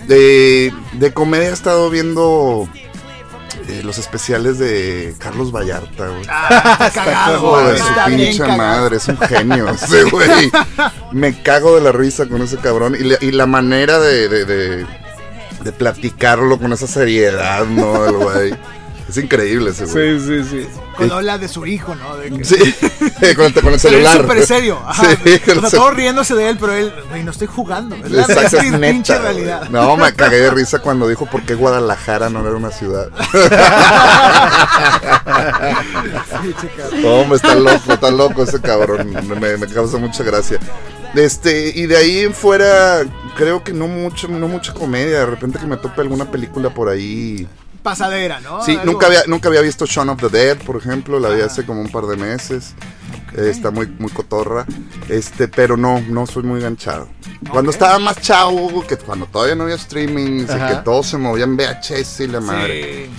[0.07, 2.67] De, de comedia he estado viendo
[3.67, 6.23] eh, los especiales de Carlos Vallarta, güey.
[6.29, 10.51] Ah, cagado, de su pinche madre, es un genio ese güey.
[11.11, 12.95] Me cago de la risa con ese cabrón.
[12.99, 14.85] Y, la- y la manera de, de, de-
[15.63, 18.05] de platicarlo con esa seriedad, ¿no?
[18.05, 18.55] El güey.
[19.15, 20.19] Es increíble ese güey.
[20.19, 20.67] Sí, sí, sí.
[20.97, 22.17] Cuando habla de su hijo, ¿no?
[22.17, 22.55] De que- Sí,
[23.35, 24.15] con, el- con el Pero celular.
[24.15, 24.79] es súper serio.
[24.83, 25.03] Ajá.
[25.23, 27.95] Sí, con o sea, todos riéndose de él, pero él, güey, no estoy jugando.
[28.01, 28.27] ¿verdad?
[28.31, 29.23] Exacto, es neta, pinche güey.
[29.25, 29.69] realidad.
[29.69, 33.09] No, me cagué de risa cuando dijo por qué Guadalajara no era una ciudad.
[37.05, 39.13] Hombre, está loco, está loco ese cabrón.
[39.39, 40.59] Me, me causa mucha gracia.
[41.15, 43.03] Este, y de ahí en fuera,
[43.37, 45.19] creo que no mucho, no mucha comedia.
[45.19, 47.47] De repente que me tope alguna película por ahí.
[47.83, 48.63] Pasadera, ¿no?
[48.63, 51.65] Sí, nunca había, nunca había visto Shaun of the Dead, por ejemplo, la vi hace
[51.65, 52.73] como un par de meses.
[53.35, 54.65] Eh, está muy, muy cotorra.
[55.09, 57.09] Este, pero no, no soy muy enganchado.
[57.51, 60.67] Cuando estaba más chavo, que cuando todavía no había streaming, Ajá.
[60.69, 63.05] que todo se movía en VHS y la madre.
[63.05, 63.11] Sí.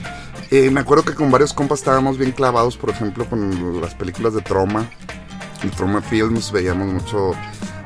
[0.50, 4.34] Eh, me acuerdo que con varios compas estábamos bien clavados, por ejemplo, con las películas
[4.34, 4.88] de Troma.
[5.62, 7.32] En Troma Films veíamos mucho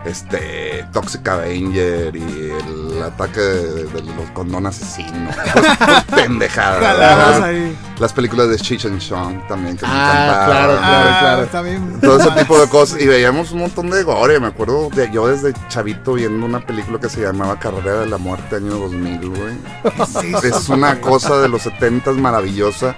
[0.09, 2.53] este Toxic Avenger y
[2.92, 5.35] el ataque de, de los condón asesinos.
[6.14, 7.51] Pendejada.
[7.99, 10.47] Las películas de Cheech and Chong también que me Ah, encantaban.
[10.47, 11.42] claro, claro, Ah, claro.
[11.44, 12.01] está bien.
[12.01, 13.01] Todo ese tipo de cosas.
[13.01, 14.38] Y veíamos un montón de gore.
[14.40, 18.18] Me acuerdo de yo desde chavito viendo una película que se llamaba Carrera de la
[18.18, 19.55] Muerte, año 2000, güey.
[20.21, 22.97] Sí, Es una cosa de los 70 maravillosa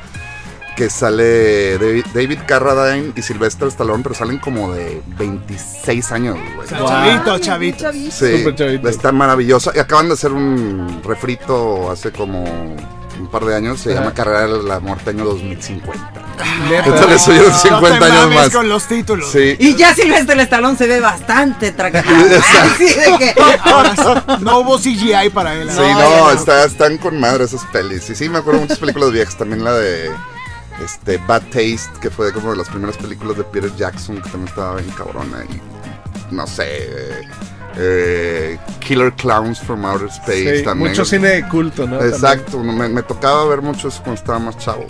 [0.77, 1.77] que sale
[2.13, 6.81] David, Carradine y Sylvester Stallone, pero salen como de 26 años, güey.
[6.81, 6.89] Wow.
[6.89, 7.79] chavito, chavito.
[7.85, 8.11] Chavito.
[8.17, 8.89] Sí, Súper chavito.
[8.89, 9.73] está maravillosa.
[9.75, 13.81] Y acaban de hacer un refrito hace como un par de años.
[13.81, 14.01] Se Ajá.
[14.01, 16.13] llama Carrera de la Muerte, año 2050.
[16.71, 16.85] Neta.
[16.87, 18.51] Entonces le subieron No 50 te años más.
[18.51, 19.31] con los títulos.
[19.31, 19.57] Sí.
[19.59, 22.05] Y ya Silvestre Stallone se ve bastante tranquilo.
[23.19, 23.35] Que.
[24.41, 25.71] No hubo CGI para él.
[25.71, 25.99] Sí, ¿no?
[26.01, 28.09] no, está- están con madre esas pelis.
[28.09, 29.37] Y sí, me acuerdo de muchas películas viejas.
[29.37, 30.11] También la de
[30.85, 34.49] este, Bad Taste, que fue como de las primeras películas de Peter Jackson, que también
[34.49, 35.45] estaba bien cabrona.
[35.45, 37.29] Y no sé, eh,
[37.77, 40.90] eh, Killer Clowns from Outer Space Sí, también.
[40.90, 42.01] mucho cine de culto, ¿no?
[42.03, 44.87] Exacto, me, me tocaba ver mucho eso cuando estaba más chavo.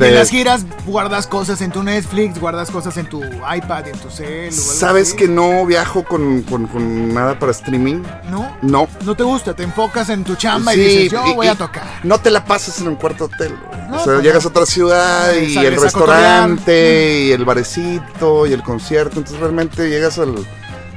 [0.00, 3.98] De- En las giras guardas cosas en tu Netflix, guardas cosas en tu iPad, en
[3.98, 4.50] tu cel.
[4.52, 8.02] ¿Sabes que no viajo con, con- con nada para streaming?
[8.30, 8.88] No, No.
[9.04, 11.54] no te gusta, te enfocas en tu chamba Sí, y dices, yo y- voy a
[11.54, 11.84] tocar.
[12.02, 13.54] No te la pasas en un cuarto hotel.
[13.90, 18.52] No, o sea, pues llegas a otra ciudad y el restaurante y el barecito y
[18.52, 19.18] el concierto.
[19.18, 20.34] Entonces realmente llegas al,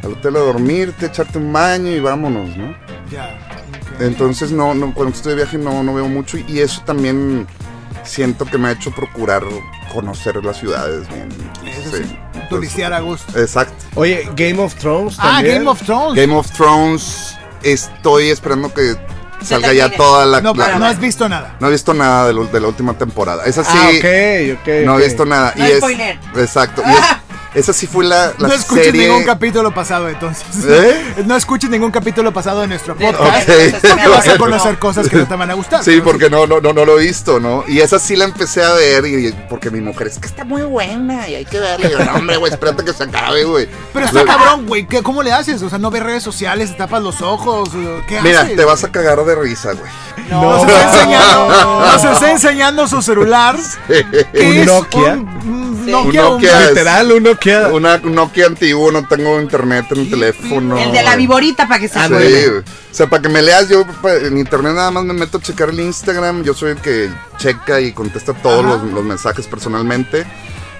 [0.03, 2.75] al hotel a dormirte, echarte un baño y vámonos, ¿no?
[3.11, 3.37] Ya.
[3.99, 7.45] Entonces no, no cuando estoy de viaje no, no veo mucho y eso también
[8.03, 9.43] siento que me ha hecho procurar
[9.93, 11.29] conocer las ciudades bien.
[11.91, 12.17] Sí,
[12.49, 13.39] turistear a gusto.
[13.39, 13.73] Exacto.
[13.95, 15.41] Oye, Game of Thrones Ah.
[15.43, 16.15] Game of Thrones.
[16.19, 18.95] Game of Thrones, estoy esperando que
[19.43, 20.41] salga ya toda la...
[20.41, 21.55] no, la- no has visto nada.
[21.59, 23.43] no he visto nada de, lo- de la última temporada.
[23.45, 23.77] Es así.
[23.77, 24.85] Ah, ok, ok.
[24.85, 25.53] No he visto nada.
[25.55, 26.19] No y es, spoiler.
[26.37, 26.81] Exacto.
[26.85, 26.99] Y es,
[27.53, 29.07] Esa sí fue la, la no escuches serie.
[29.07, 30.45] ningún capítulo pasado entonces.
[30.67, 31.23] ¿Eh?
[31.25, 33.47] No escuches ningún capítulo pasado de nuestro podcast.
[33.47, 33.55] Ok.
[33.81, 35.83] Porque vas a conocer cosas que no te van a gustar.
[35.83, 37.63] Sí, porque no, no, no, no lo he visto, ¿no?
[37.67, 40.63] Y esa sí la empecé a ver y porque mi mujer es que está muy
[40.63, 41.87] buena y hay que verla.
[41.87, 43.69] Y yo, no, hombre, güey, espérate que se acabe, güey.
[43.93, 44.87] Pero está cabrón, güey.
[44.87, 45.61] ¿qué- ¿Cómo le haces?
[45.61, 47.69] O sea, no ves redes sociales, te tapas los ojos.
[48.07, 48.55] ¿Qué Mira, haces?
[48.55, 49.91] te vas a cagar de risa, güey.
[50.29, 53.55] Nos está enseñando, nos está enseñando su celular.
[53.87, 54.05] que
[54.47, 55.13] Un es Nokia.
[55.13, 55.91] Un, un Sí.
[55.91, 56.69] Nokia, Un un- Nokia.
[56.69, 57.67] Literal, uno queda.
[57.69, 60.77] Una un Nokia antiguo, no tengo internet en el teléfono.
[60.77, 62.45] El de la viborita para que se Sí.
[62.91, 65.41] O sea, para que me leas, yo pa- en internet nada más me meto a
[65.41, 66.43] checar el Instagram.
[66.43, 70.25] Yo soy el que checa y contesta todos los, los mensajes personalmente.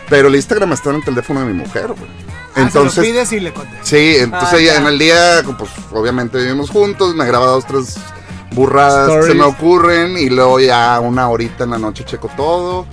[0.10, 2.10] Pero el Instagram está en el teléfono de mi mujer, güey.
[2.52, 3.88] Ah, se Entonces, pides y le contestas.
[3.88, 4.80] sí, entonces Ah, ella ya.
[4.82, 7.96] en el día, pues obviamente vivimos juntos, me graba dos, tres
[8.52, 12.86] burradas que se me ocurren y luego ya una horita en la noche checo todo.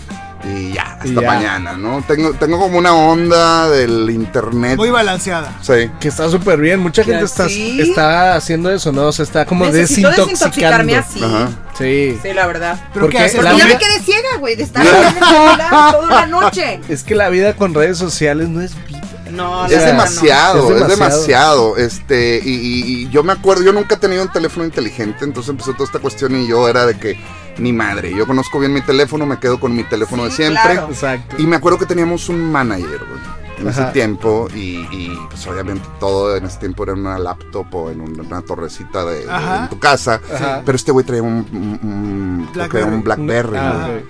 [0.42, 1.20] Y ya, hasta Y ya.
[1.20, 2.02] mañana, ¿no?
[2.06, 4.76] Tengo, tengo como una onda del internet.
[4.78, 5.58] Muy balanceada.
[5.60, 5.90] Sí.
[6.00, 6.80] Que está súper bien.
[6.80, 7.78] Mucha gente está, sí.
[7.80, 9.12] está haciendo eso, ¿no?
[9.12, 11.36] Se está como Necesito desintoxicarme desintoxicando.
[11.36, 11.46] así.
[11.46, 11.58] Ajá.
[11.76, 12.18] Sí.
[12.22, 12.78] Sí, la verdad.
[12.94, 15.92] ¿Pero Porque la Porque ya vida- me quedé ciega, güey, de estar en el celular
[15.92, 16.80] toda la noche.
[16.88, 19.00] Es que la vida con redes sociales no es vida.
[19.32, 21.76] No, Es demasiado, Es es demasiado, demasiado.
[21.76, 25.50] Este, y, y- y yo me acuerdo, yo nunca he tenido un teléfono inteligente, entonces
[25.50, 27.16] empezó toda esta cuestión y yo era de que,
[27.58, 30.60] ni madre, yo conozco bien mi teléfono, me quedo con mi teléfono de siempre.
[30.62, 30.88] claro.
[30.90, 31.36] Exacto.
[31.38, 33.20] Y me acuerdo que teníamos un manager, güey,
[33.58, 37.66] en ese tiempo, y, y, pues obviamente todo en ese tiempo era en una laptop
[37.74, 40.20] o en un- una torrecita de, en tu casa.
[40.34, 40.62] Ajá.
[40.64, 43.58] Pero este güey traía un, un- un- Blackberry.
[43.58, 44.04] Ok.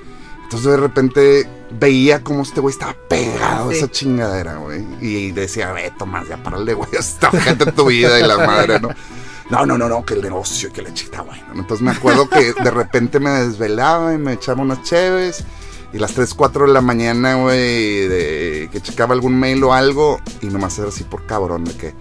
[0.45, 1.49] Entonces de repente
[1.79, 4.85] veía cómo este güey estaba pegado a esa chingadera, güey.
[5.01, 8.81] Y decía, ve, Tomás, ya párale, güey, esta gente en tu vida y la madre,
[8.81, 8.89] ¿no?
[9.51, 11.43] No, no, no, no, que el negocio y que la chica, bueno.
[11.55, 15.45] Entonces me acuerdo que de repente me desvelaba y me echaba unas cheves.
[15.93, 18.09] Y las 3, 4 de la mañana, güey,
[18.69, 20.21] que checaba algún mail o algo.
[20.41, 21.95] Y nomás era así por cabrón, de que,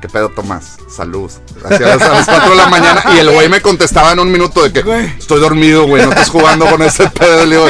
[0.00, 0.76] ¿qué pedo, Tomás?
[0.88, 1.30] Salud.
[1.64, 3.02] Hacia las, a las 4 de la mañana.
[3.14, 5.06] Y el güey me contestaba en un minuto de que, Güey.
[5.18, 7.44] estoy dormido, güey, no estás jugando con ese pedo.
[7.46, 7.68] Le digo,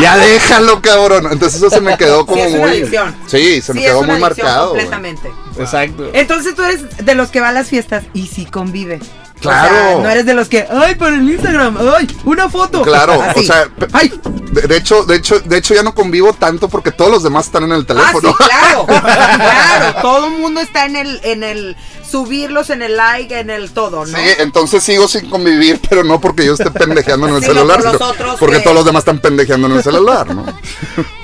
[0.00, 1.28] ya déjalo, cabrón.
[1.30, 2.70] Entonces eso se me quedó como Sí, es una muy.
[2.76, 3.16] adicción.
[3.26, 4.70] Sí, se me Sí, quedó es una muy marcado.
[4.70, 4.82] güey.
[4.86, 5.32] Completamente.
[5.58, 6.10] Exacto.
[6.12, 9.00] Entonces tú eres de los que va a las fiestas y sí convive.
[9.40, 9.74] Claro.
[9.74, 12.82] O sea, no eres de los que, ay, por el Instagram, ay, una foto.
[12.82, 13.40] Claro, Así.
[13.40, 14.12] o sea, ay,
[14.52, 17.46] de, de hecho, de hecho, de hecho ya no convivo tanto porque todos los demás
[17.46, 18.28] están en el ah, teléfono.
[18.30, 19.94] sí, claro, claro.
[20.02, 21.76] Todo el mundo está en el, en el
[22.10, 24.18] subirlos, en el like, en el todo, ¿no?
[24.18, 27.82] Sí, entonces sigo sin convivir, pero no porque yo esté pendejeando en el Sino celular,
[27.82, 30.44] por sino porque que- todos los demás están pendejeando en el celular, ¿no?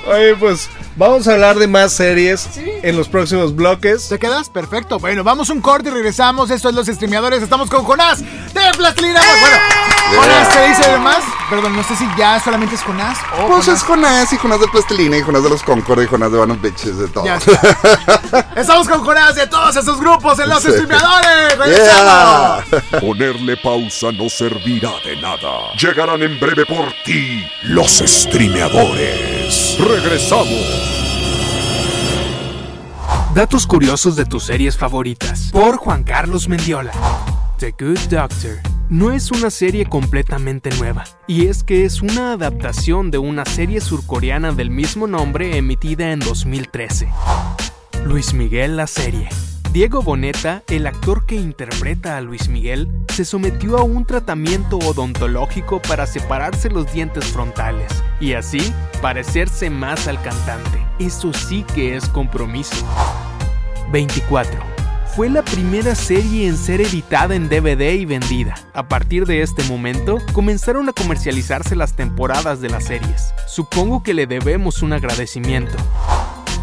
[0.07, 4.07] Oye, pues vamos a hablar de más series en los próximos bloques.
[4.07, 4.49] ¿Te quedas?
[4.49, 4.99] Perfecto.
[4.99, 6.49] Bueno, vamos un corte y regresamos.
[6.49, 7.43] Esto es Los Streameadores.
[7.43, 9.19] Estamos con Jonás de Plastilina.
[9.41, 11.17] Bueno, Jonás, ¿te dice más?
[11.49, 13.67] Perdón, no sé si ya solamente es Jonás o Pues Jonás.
[13.67, 16.61] es Jonás y Jonás de Plastilina y Jonás de los Concord y Jonás de Van
[16.61, 17.25] Bitches, de todo.
[17.25, 18.47] Ya está.
[18.55, 20.69] Estamos con Jonás de todos esos grupos en Los Sí.
[20.77, 21.57] Streameadores.
[21.57, 22.63] Yeah.
[22.63, 23.01] ¡Regresamos!
[23.01, 25.73] Ponerle pausa no servirá de nada.
[25.79, 29.77] Llegarán en breve por ti los streameadores.
[29.79, 30.97] Regresamos.
[33.33, 35.49] Datos curiosos de tus series favoritas.
[35.51, 36.91] Por Juan Carlos Mendiola.
[37.59, 38.59] The Good Doctor.
[38.89, 43.81] No es una serie completamente nueva, y es que es una adaptación de una serie
[43.81, 47.09] surcoreana del mismo nombre emitida en 2013.
[48.05, 49.27] Luis Miguel la serie.
[49.77, 55.79] Diego Boneta, el actor que interpreta a Luis Miguel, se sometió a un tratamiento odontológico
[55.83, 60.83] para separarse los dientes frontales y así parecerse más al cantante.
[60.97, 62.83] Eso sí que es compromiso.
[63.91, 64.59] 24.
[65.15, 68.55] Fue la primera serie en ser editada en DVD y vendida.
[68.73, 73.31] A partir de este momento, comenzaron a comercializarse las temporadas de las series.
[73.45, 75.77] Supongo que le debemos un agradecimiento.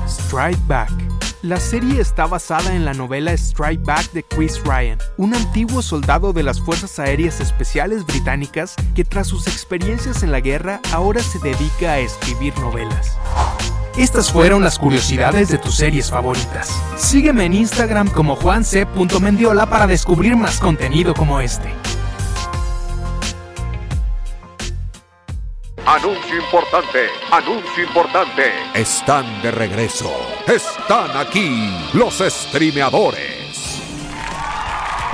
[0.08, 1.13] Strike Back.
[1.44, 6.32] La serie está basada en la novela Strike Back de Chris Ryan, un antiguo soldado
[6.32, 11.38] de las Fuerzas Aéreas Especiales Británicas que tras sus experiencias en la guerra ahora se
[11.40, 13.18] dedica a escribir novelas.
[13.98, 16.70] Estas fueron las curiosidades de tus series favoritas.
[16.96, 21.68] Sígueme en Instagram como juanc.mendiola para descubrir más contenido como este.
[25.86, 28.54] Anuncio importante, anuncio importante.
[28.74, 30.10] Están de regreso.
[30.46, 33.43] Están aquí los streameadores.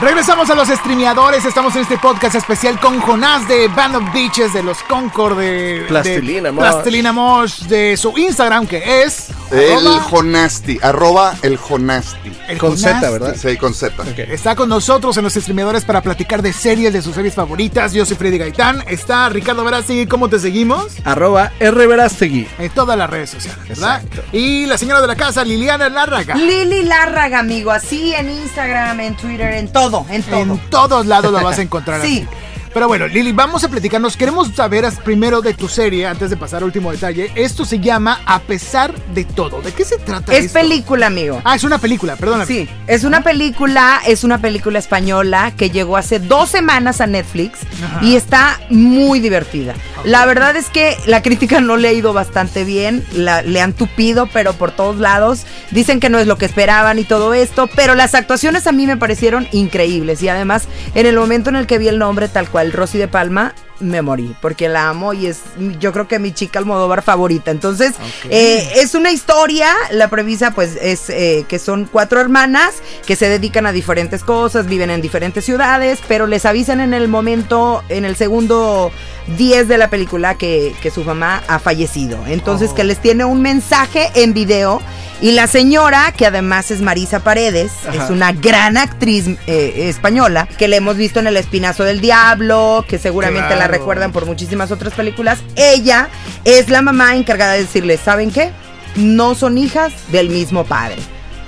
[0.01, 1.45] Regresamos a los streameadores.
[1.45, 5.85] Estamos en este podcast especial con Jonás de Band of Beaches, de los Concord, de
[5.89, 6.65] Plastilina de Mosh.
[6.65, 9.29] Plastilina Mosh, de su Instagram que es.
[9.51, 12.33] El Arroba Jonasti, arroba el Jonasti.
[12.49, 13.11] el Con Z.
[13.11, 13.35] ¿verdad?
[13.37, 14.01] Sí, con Z.
[14.01, 14.19] Ok.
[14.31, 17.93] Está con nosotros en los streameadores para platicar de series, de sus series favoritas.
[17.93, 18.83] Yo soy Freddy Gaitán.
[18.87, 20.07] Está Ricardo Verástegui.
[20.07, 20.87] ¿Cómo te seguimos?
[21.05, 21.87] Arroba R.
[21.87, 22.47] Verástegui.
[22.59, 24.03] En todas las redes sociales, ¿verdad?
[24.03, 24.23] Exacto.
[24.33, 26.37] Y la señora de la casa, Liliana Lárraga.
[26.37, 30.41] Lili Lárraga, amigo, así en Instagram, en Twitter, en todo, en todo.
[30.41, 32.27] En todos lados la vas a encontrar Sí.
[32.29, 32.37] así.
[32.73, 34.17] Pero bueno, Lili, vamos a platicarnos.
[34.17, 37.31] Queremos saber primero de tu serie, antes de pasar al último detalle.
[37.35, 39.61] Esto se llama A pesar de todo.
[39.61, 40.61] ¿De qué se trata Es esto?
[40.61, 41.41] película, amigo.
[41.45, 42.47] Ah, es una película, perdóname.
[42.47, 47.59] Sí, es una película, es una película española que llegó hace dos semanas a Netflix
[47.85, 48.05] Ajá.
[48.05, 49.75] y está muy divertida.
[50.05, 53.73] La verdad es que la crítica no le ha ido bastante bien, la- le han
[53.73, 55.45] tupido, pero por todos lados.
[55.73, 58.87] Dicen que no es lo que esperaban y todo esto, pero las actuaciones a mí
[58.87, 62.49] me parecieron increíbles y además en el momento en el que vi el nombre tal
[62.49, 65.41] cual, Rosy de Palma, me morí, porque la amo y es
[65.79, 67.51] yo creo que mi chica Almodóvar favorita.
[67.51, 67.95] Entonces,
[68.29, 72.75] eh, es una historia, la premisa pues es eh, que son cuatro hermanas
[73.07, 77.09] que se dedican a diferentes cosas, viven en diferentes ciudades, pero les avisan en el
[77.09, 78.93] momento, en el segundo
[79.39, 82.19] 10 de la película que, que su mamá ha fallecido.
[82.27, 82.75] Entonces, Oh.
[82.75, 84.83] que les tiene un mensaje en video.
[85.23, 88.05] Y la señora, que además es Marisa Paredes, Ajá.
[88.05, 92.87] es una gran actriz eh, española, que le hemos visto en El Espinazo del Diablo,
[92.89, 95.41] que seguramente la recuerdan por muchísimas otras películas.
[95.57, 96.09] Ella
[96.45, 98.51] es la mamá encargada de decirles, ¿saben qué?
[98.97, 100.97] No son hijas del mismo padre.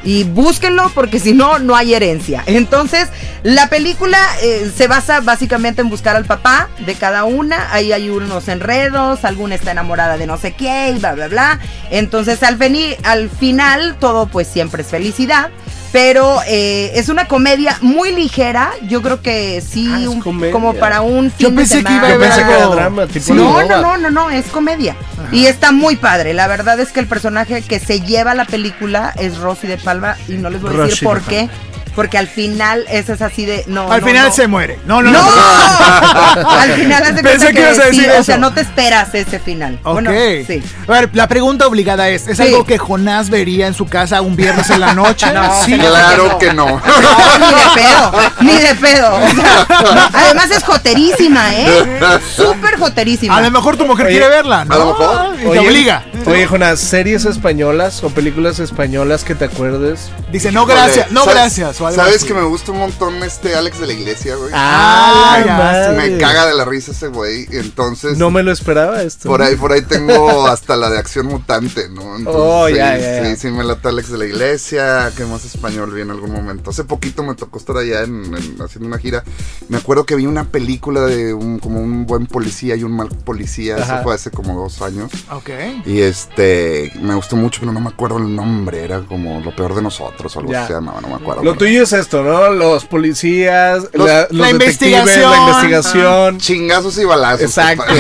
[0.05, 2.43] Y búsquenlo porque si no, no hay herencia.
[2.47, 3.09] Entonces,
[3.45, 7.73] la película eh, se basa básicamente en buscar al papá de cada una.
[7.73, 11.61] Ahí hay unos enredos, alguna está enamorada de no sé qué y bla, bla, bla.
[11.91, 15.51] Entonces, al, fini- al final, todo pues siempre es felicidad.
[15.93, 18.71] Pero eh, es una comedia muy ligera.
[18.89, 22.09] Yo creo que sí, Ah, un- como para un fin Yo de pensé que iba
[22.09, 23.33] a pensé que era drama, tipo Sí.
[23.35, 24.97] No, no, no, no, no, es comedia.
[25.31, 26.33] Y está muy padre.
[26.35, 30.17] La verdad es que el personaje que se lleva la película es Rosy de Palma
[30.29, 31.51] y no les voy a Rosy decir por de qué.
[31.95, 33.91] Porque al final ese es así de no.
[33.93, 34.33] Al no, final no.
[34.35, 34.79] se muere.
[34.87, 35.23] No, no, ¡No!
[35.23, 36.51] no.
[36.51, 38.25] al final hace Pensé que ibas a decir sí, o eso.
[38.25, 39.79] sea, no te esperas ese final.
[39.83, 39.93] Ok.
[39.95, 40.11] Bueno,
[40.47, 40.63] sí.
[40.89, 42.45] A ver, la pregunta obligada es: ¿es Sí.
[42.45, 45.27] algo que Jonás vería en su casa un viernes en la noche?
[45.33, 45.79] No, sí.
[45.79, 46.67] Claro que no.
[46.93, 49.15] No, ni de pedo, ni de pedo.
[49.17, 51.99] O sea, no, además es joterísima, ¿eh?
[52.37, 53.37] Súper joterísima.
[53.37, 54.75] A lo mejor tu mujer Oye, quiere verla, ¿no?
[54.75, 55.35] a lo mejor.
[55.41, 56.03] Y te obliga.
[56.27, 60.11] Oye, Jonas, series españolas o películas españolas que te acuerdes.
[60.31, 61.81] Dice, no, gracias, no, ¿sabes- gracias.
[61.81, 62.27] o algo ¿Sabes así.
[62.27, 64.51] que me gusta un montón este Alex de la Iglesia, güey?
[64.55, 66.11] Ah, Ay, ya, madre.
[66.11, 67.47] me caga de la risa ese güey.
[67.51, 69.29] Entonces, No me lo esperaba esto.
[69.29, 72.17] por ahí, por ahí tengo hasta la de acción mutante, ¿no?
[72.17, 75.11] Entonces, Oh, sí, ya, ya, sí, sí, me lata Alex de la Iglesia.
[75.17, 76.71] ¿Qué más español vi en algún momento?
[76.71, 79.25] Hace poquito me tocó estar allá en, en- haciendo una gira.
[79.69, 83.09] Me acuerdo que vi una película de un, como un buen policía y un mal
[83.09, 83.77] policía.
[83.77, 83.95] Ajá.
[83.97, 85.11] Eso fue hace como dos años.
[85.31, 85.51] Ok.
[85.87, 88.85] Y este, me gustó mucho, pero no me acuerdo el nombre.
[88.85, 90.61] Era como Lo Peor de Nosotros o algo Ya.
[90.61, 91.43] así se llamaba, no me acuerdo.
[91.43, 92.51] Lo tuyo es esto, ¿no?
[92.51, 95.31] Los policías, Los- la, los la detectives, investigación.
[95.31, 96.39] la investigación.
[96.39, 97.41] Chingazos y balazos.
[97.43, 97.85] Exacto.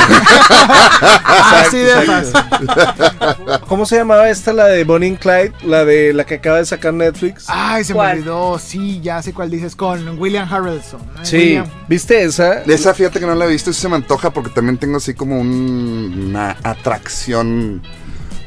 [1.25, 3.61] Así Ah, de fácil.
[3.69, 5.53] ¿Cómo se llamaba esta, la de Bonnie and Clyde?
[5.65, 7.45] La de la que acaba de sacar Netflix.
[7.49, 8.15] Ay, se ¿Cuál?
[8.17, 8.59] me olvidó.
[8.59, 9.75] Sí, ya sé cuál dices.
[9.77, 11.01] Con William Harrelson.
[11.17, 11.25] ¿no?
[11.25, 11.67] sí, William.
[11.89, 12.63] ¿viste esa?
[12.63, 15.15] Esa fíjate que no la he visto y se me antoja porque también tengo así
[15.15, 17.83] como un- una atracción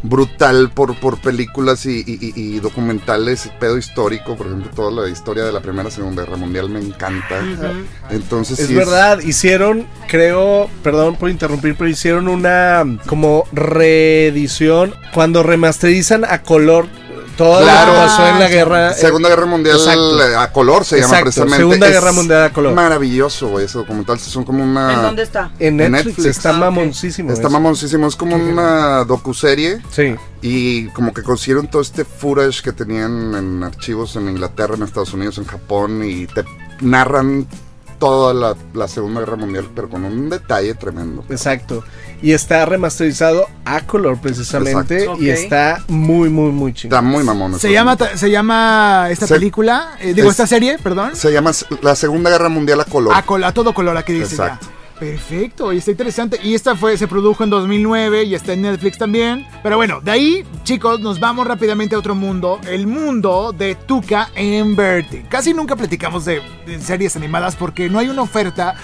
[0.10, 5.52] brutal por, por películas y, y- documentales, pedo histórico, por ejemplo, toda la historia de
[5.52, 7.42] la Primera y Segunda Guerra Mundial me encanta.
[8.10, 15.44] Entonces Es sí verdad, hicieron, creo, perdón por interrumpir, pero hicieron una como reedición cuando
[15.44, 16.88] remasterizan a color
[17.38, 17.88] todo Claro.
[17.94, 18.94] lo que pasó en la guerra.
[18.94, 20.22] Segunda Guerra Mundial Exacto.
[20.28, 21.58] eh, a color se llama precisamente.
[21.58, 22.74] Segunda Es Guerra Mundial a color.
[22.74, 24.20] Maravilloso, güey, ese documental.
[24.20, 24.94] Son como una.
[24.94, 25.52] ¿En dónde está?
[25.60, 26.38] en en Netflix, Netflix.
[26.38, 27.30] está Ah, mamoncísimo.
[27.32, 27.50] Está eso.
[27.52, 30.16] mamoncísimo, es como una docuserie Sí.
[30.42, 35.14] y como que consiguieron todo este footage que tenían en archivos en Inglaterra, en Estados
[35.14, 36.44] Unidos, en Japón y te
[36.82, 37.48] narran
[38.00, 41.24] toda la, la Segunda Guerra Mundial, pero con un detalle tremendo.
[41.30, 41.84] Exacto.
[42.22, 45.00] Y está remasterizado a color precisamente.
[45.04, 45.22] Exacto.
[45.22, 46.98] Y está muy, muy, muy chingón.
[46.98, 47.60] Está muy mamón.
[47.60, 51.16] Se llama, se llama esta Se- película, eh, digo, es- esta serie, perdón.
[51.16, 53.14] Se llama La Segunda Guerra Mundial a color.
[53.14, 54.60] A, col- a todo color, aquí dice ya.
[55.00, 56.40] Perfecto, y está interesante.
[56.42, 59.46] Y esta fue, se produjo en 2009 y está en Netflix también.
[59.62, 62.60] Pero bueno, de ahí, chicos, nos vamos rápidamente a otro mundo.
[62.68, 65.26] El mundo de Tuca en Bertie.
[65.30, 66.42] Casi nunca platicamos de
[66.80, 68.76] series animadas porque no hay una oferta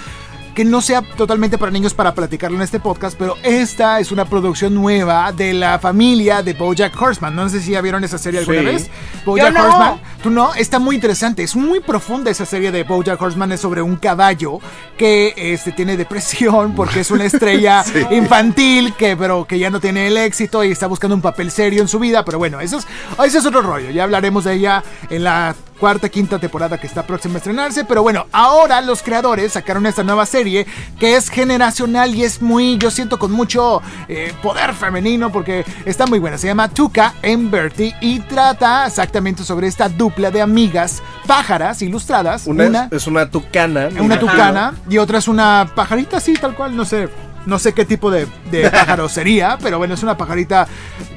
[0.56, 4.26] que no sea totalmente para niños para platicarlo en este podcast, pero esta es una
[4.26, 7.36] producción nueva de la familia de BoJack Horseman.
[7.36, 8.66] No sé si ya vieron esa serie alguna Sí.
[8.66, 8.90] vez.
[9.26, 9.64] BoJack no.
[9.64, 13.62] Horseman, tú no, está muy interesante, es muy profunda esa serie de BoJack Horseman, es
[13.62, 14.60] sobre un caballo
[14.98, 20.08] que este tiene depresión porque es una estrella infantil que pero que ya no tiene
[20.08, 22.88] el éxito y está buscando un papel serio en su vida, pero bueno, eso es
[23.26, 27.02] ese es otro rollo, ya hablaremos de ella en la cuarta, quinta temporada que está
[27.08, 27.84] próxima a estrenarse.
[27.84, 30.68] Pero bueno, ahora los creadores sacaron esta nueva serie
[31.00, 36.06] que es generacional y es muy, yo siento, con mucho eh, poder femenino porque está
[36.06, 36.38] muy buena.
[36.38, 42.46] Se llama Tuca and Bertie y trata exactamente sobre esta dupla de amigas pájaras ilustradas.
[42.46, 43.90] Una, Una, es una tucana.
[44.00, 47.10] una tucana y otra es una pajarita, sí, tal cual, no sé.
[47.46, 50.68] No sé qué tipo de, de pájaro sería, pero bueno, es una pajarita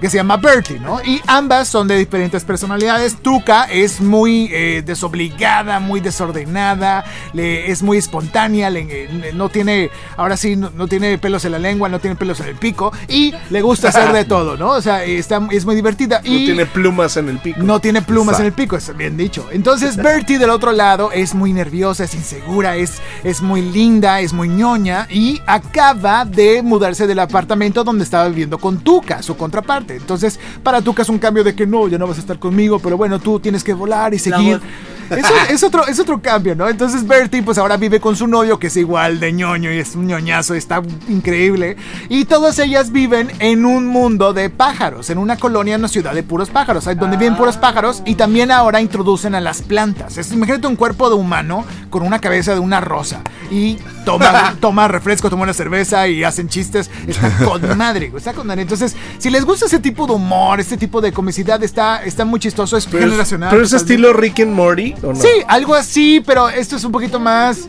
[0.01, 1.03] que se llama Bertie, ¿no?
[1.05, 3.17] Y ambas son de diferentes personalidades.
[3.17, 9.91] Tuca es muy eh, desobligada, muy desordenada, le, es muy espontánea, le- le- no tiene,
[10.17, 12.93] ahora sí, no, no tiene pelos en la lengua, no tiene pelos en el pico
[13.09, 14.71] y le gusta hacer de todo, ¿no?
[14.71, 16.19] O sea, está, es muy divertida.
[16.19, 17.61] No tiene plumas en el pico.
[17.63, 19.47] no tiene plumas en el pico, es bien dicho.
[19.53, 24.33] Entonces Bertie del otro lado es muy nerviosa, es insegura, es, es muy linda, es
[24.33, 29.97] muy ñoña y acaba de mudarse del apartamento donde estaba viviendo con Tuca, su contraparte.
[29.97, 32.79] Entonces para Tuca es un cambio de que no, ya no vas a estar conmigo,
[32.79, 34.61] pero bueno, tú tienes que volar y seguir.
[35.11, 36.69] Es, es otro, es otro cambio, ¿no?
[36.69, 39.97] Entonces Bertie pues ahora vive con su novio que es igual de ñoño y es
[39.97, 41.77] un ñoñazo, está increíble.
[42.09, 46.15] Y todas ellas viven en un mundo de pájaros, en una colonia, en una ciudad
[46.15, 50.19] de puros pájaros, ahí donde viven puros pájaros y también ahora introducen a las plantas.
[50.19, 53.21] Es, imagínate un cuerpo de humano con una cabeza de una rosa
[53.51, 56.91] y toma, toma refresco, toma una cerveza y hacen chistes.
[57.07, 58.63] Está con madre, güey, está con madre.
[58.63, 62.41] Entonces, si les gusta ese tipo de humor, este tipo de comicidad, está, está muy
[62.41, 63.51] chistoso, es Pero, es- generacional.
[63.51, 65.17] pero es estilo Rick and Morty, ¿o no?
[65.17, 67.69] Sí, algo así, pero esto es un poquito más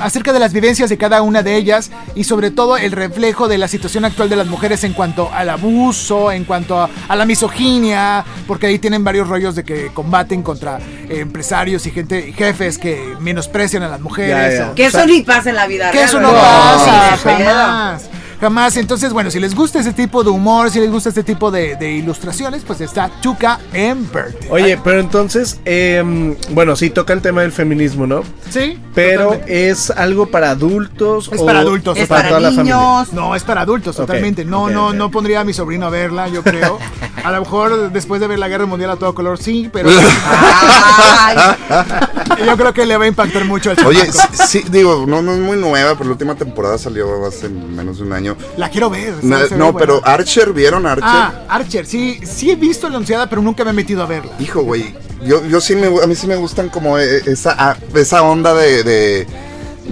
[0.00, 3.58] acerca de las vivencias de cada una de ellas y sobre todo el reflejo de
[3.58, 7.24] la situación actual de las mujeres en cuanto al abuso, en cuanto a, a la
[7.24, 12.32] misoginia, porque ahí tienen varios rollos de que combaten contra eh, empresarios y gente y
[12.32, 14.54] jefes que menosprecian a las mujeres.
[14.58, 14.70] Ya, ya.
[14.70, 16.08] o- Que eso ni pasa en la vida que real.
[16.08, 16.76] eso no ¿verdad?
[16.76, 18.10] pasa, jamás.
[18.40, 18.76] Jamás.
[18.76, 21.76] Entonces, bueno, si les gusta ese tipo de humor, si les gusta este tipo de,
[21.76, 24.50] de ilustraciones, pues está Chuka Bert.
[24.50, 28.22] Oye, pero entonces, em, bueno, sí toca el tema del feminismo, ¿no?
[28.50, 29.70] Sí, Pero totalmente.
[29.70, 31.30] es algo para adultos.
[31.32, 32.74] Es o para adultos, Es para para toda la familia.
[32.76, 33.12] niños.
[33.12, 34.44] No, es para adultos, totalmente.
[34.44, 36.78] No, no, no pondría a mi sobrino a verla, yo creo.
[37.24, 39.90] A lo mejor después de ver la guerra mundial a todo color, sí, pero
[42.46, 44.08] yo creo que le va a impactar mucho al Oye,
[44.46, 48.04] sí, digo, no, no es muy nueva, pero la última temporada salió hace menos de
[48.04, 48.27] un año.
[48.56, 49.14] La quiero ver.
[49.20, 49.78] se- Na- se ve no, buena.
[49.78, 51.04] pero Archer, ¿vieron Archer?
[51.06, 54.32] Ah, Archer, sí, sí he visto la anunciada, pero nunca me he metido a verla.
[54.38, 58.22] Hijo, güey, yo, yo sí me, a mí sí me gustan como eh, esa, esa
[58.22, 59.26] onda de, de,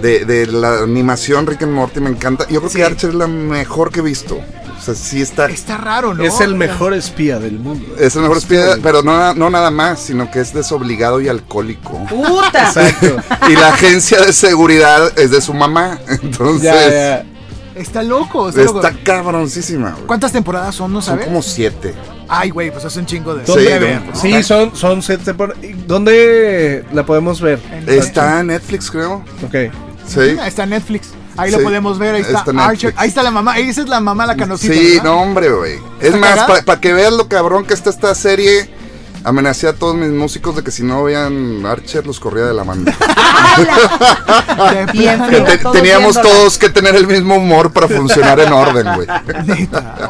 [0.01, 2.47] de- de la animación Rick and Morty, me encanta.
[2.49, 2.77] Yo creo Sí.
[2.77, 4.39] que Archer es la mejor que he visto.
[4.77, 5.47] O sea, sí está...
[5.47, 6.23] Está raro, ¿no?
[6.23, 7.95] Es el mejor espía del mundo.
[7.99, 12.05] Es el mejor espía, pero no, no nada más, sino que es desobligado y alcohólico.
[12.05, 12.67] puta.
[12.67, 13.17] Exacto.
[13.49, 15.99] Y la agencia de seguridad es de su mamá.
[16.21, 17.25] Entonces, Ya, ya.
[17.77, 18.81] Está loco, está loco.
[18.81, 19.91] está cabroncísima.
[19.91, 20.05] güey.
[20.05, 21.27] ¿Cuántas temporadas son, no Son sabes?
[21.27, 21.93] como siete.
[22.29, 23.45] Ay, güey, pues hace un chingo de...
[23.45, 24.15] Sí, ver, ¿no?
[24.15, 25.61] Sí, son, son siete temporadas.
[25.85, 27.59] ¿Dónde la podemos ver?
[27.71, 29.23] En- Está en Netflix, creo.
[29.45, 29.71] Ok.
[30.07, 30.37] Sí.
[30.45, 31.09] Está en Netflix.
[31.37, 32.93] Ahí Sí, lo podemos ver, ahí está, Archer.
[32.97, 34.73] Ahí está la mamá, esa es la mamá, la canosita.
[34.73, 35.03] Sí, ¿verdad?
[35.03, 35.75] no, hombre, güey.
[35.99, 36.17] Es ¿Está
[36.47, 38.67] más, para que veas lo cabrón que está esta serie,
[39.23, 42.63] amenacé a todos mis músicos de que si no veían Archer los corría de la
[45.57, 46.21] todos teníamos viéndola.
[46.21, 49.07] todos que tener el mismo humor para funcionar en orden, güey.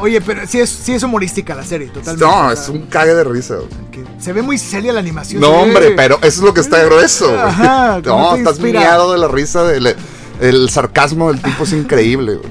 [0.00, 2.24] Oye, pero sí es, sí es humorística la serie, totalmente.
[2.24, 3.56] No, es un cague de risa.
[3.56, 3.68] güey.
[4.20, 5.40] Se ve muy seria la animación.
[5.40, 7.28] No, hombre, pero eso es lo que está grueso.
[7.28, 7.40] güey.
[7.40, 9.64] Ajá, ¿cómo No, estás miado de la risa.
[9.64, 9.96] del-
[10.40, 12.36] el sarcasmo del tipo es increíble.
[12.36, 12.48] güey.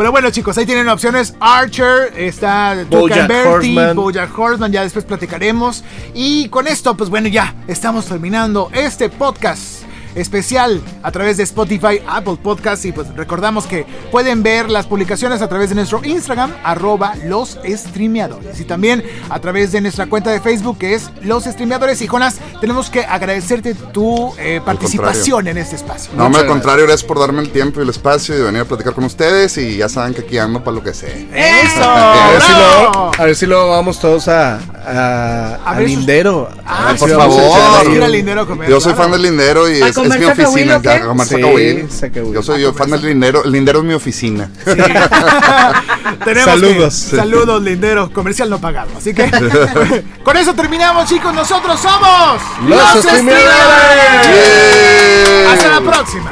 [0.00, 1.34] Bueno, bueno, chicos, ahí tienen opciones.
[1.40, 3.94] Archer, está Bojack Horseman.
[3.94, 5.84] Bojack Horseman, ya después platicaremos.
[6.14, 9.79] Y con esto, pues bueno, ya estamos terminando este podcast
[10.14, 15.42] especial a través de Spotify, Apple Podcast y pues recordamos que pueden ver las publicaciones
[15.42, 20.30] a través de nuestro Instagram, arroba los streameadores y también a través de nuestra cuenta
[20.30, 25.58] de Facebook que es los streameadores y Jonas, tenemos que agradecerte tu eh, participación en
[25.58, 26.10] este espacio.
[26.16, 28.64] No, al contrario, gracias por darme el tiempo y el espacio y de venir a
[28.64, 29.56] platicar con ustedes.
[29.58, 31.26] Y ya saben que aquí ando para lo que sé.
[31.34, 31.82] ¡Eso!
[31.82, 34.58] A ver, si luego, a ver si luego vamos todos a,
[35.64, 36.48] a, Lindero.
[36.64, 37.42] Ah, A ver por si vamos a
[37.78, 37.92] favor.
[37.92, 38.68] ir al lindero a comer.
[38.68, 39.10] Yo soy claro.
[39.10, 40.76] fan del lindero y ¿A es, mi oficina.
[40.76, 40.88] o qué?
[40.90, 41.90] a comer Sí, sacahuil.
[41.90, 42.34] sacahuil.
[42.34, 43.44] Yo soy yo comer fan del lindero.
[43.44, 44.50] El lindero es mi oficina.
[44.64, 44.70] Sí.
[46.24, 47.06] Tenemos Saludos.
[47.10, 48.10] que- saludos, lindero.
[48.12, 48.90] Comercial no pagado.
[48.96, 49.30] Así que
[50.24, 51.32] con eso terminamos, chicos.
[51.34, 54.26] Nosotros somos Los Streameadores.
[54.26, 55.52] ¡Yeah!
[55.52, 56.30] Hasta la próxima.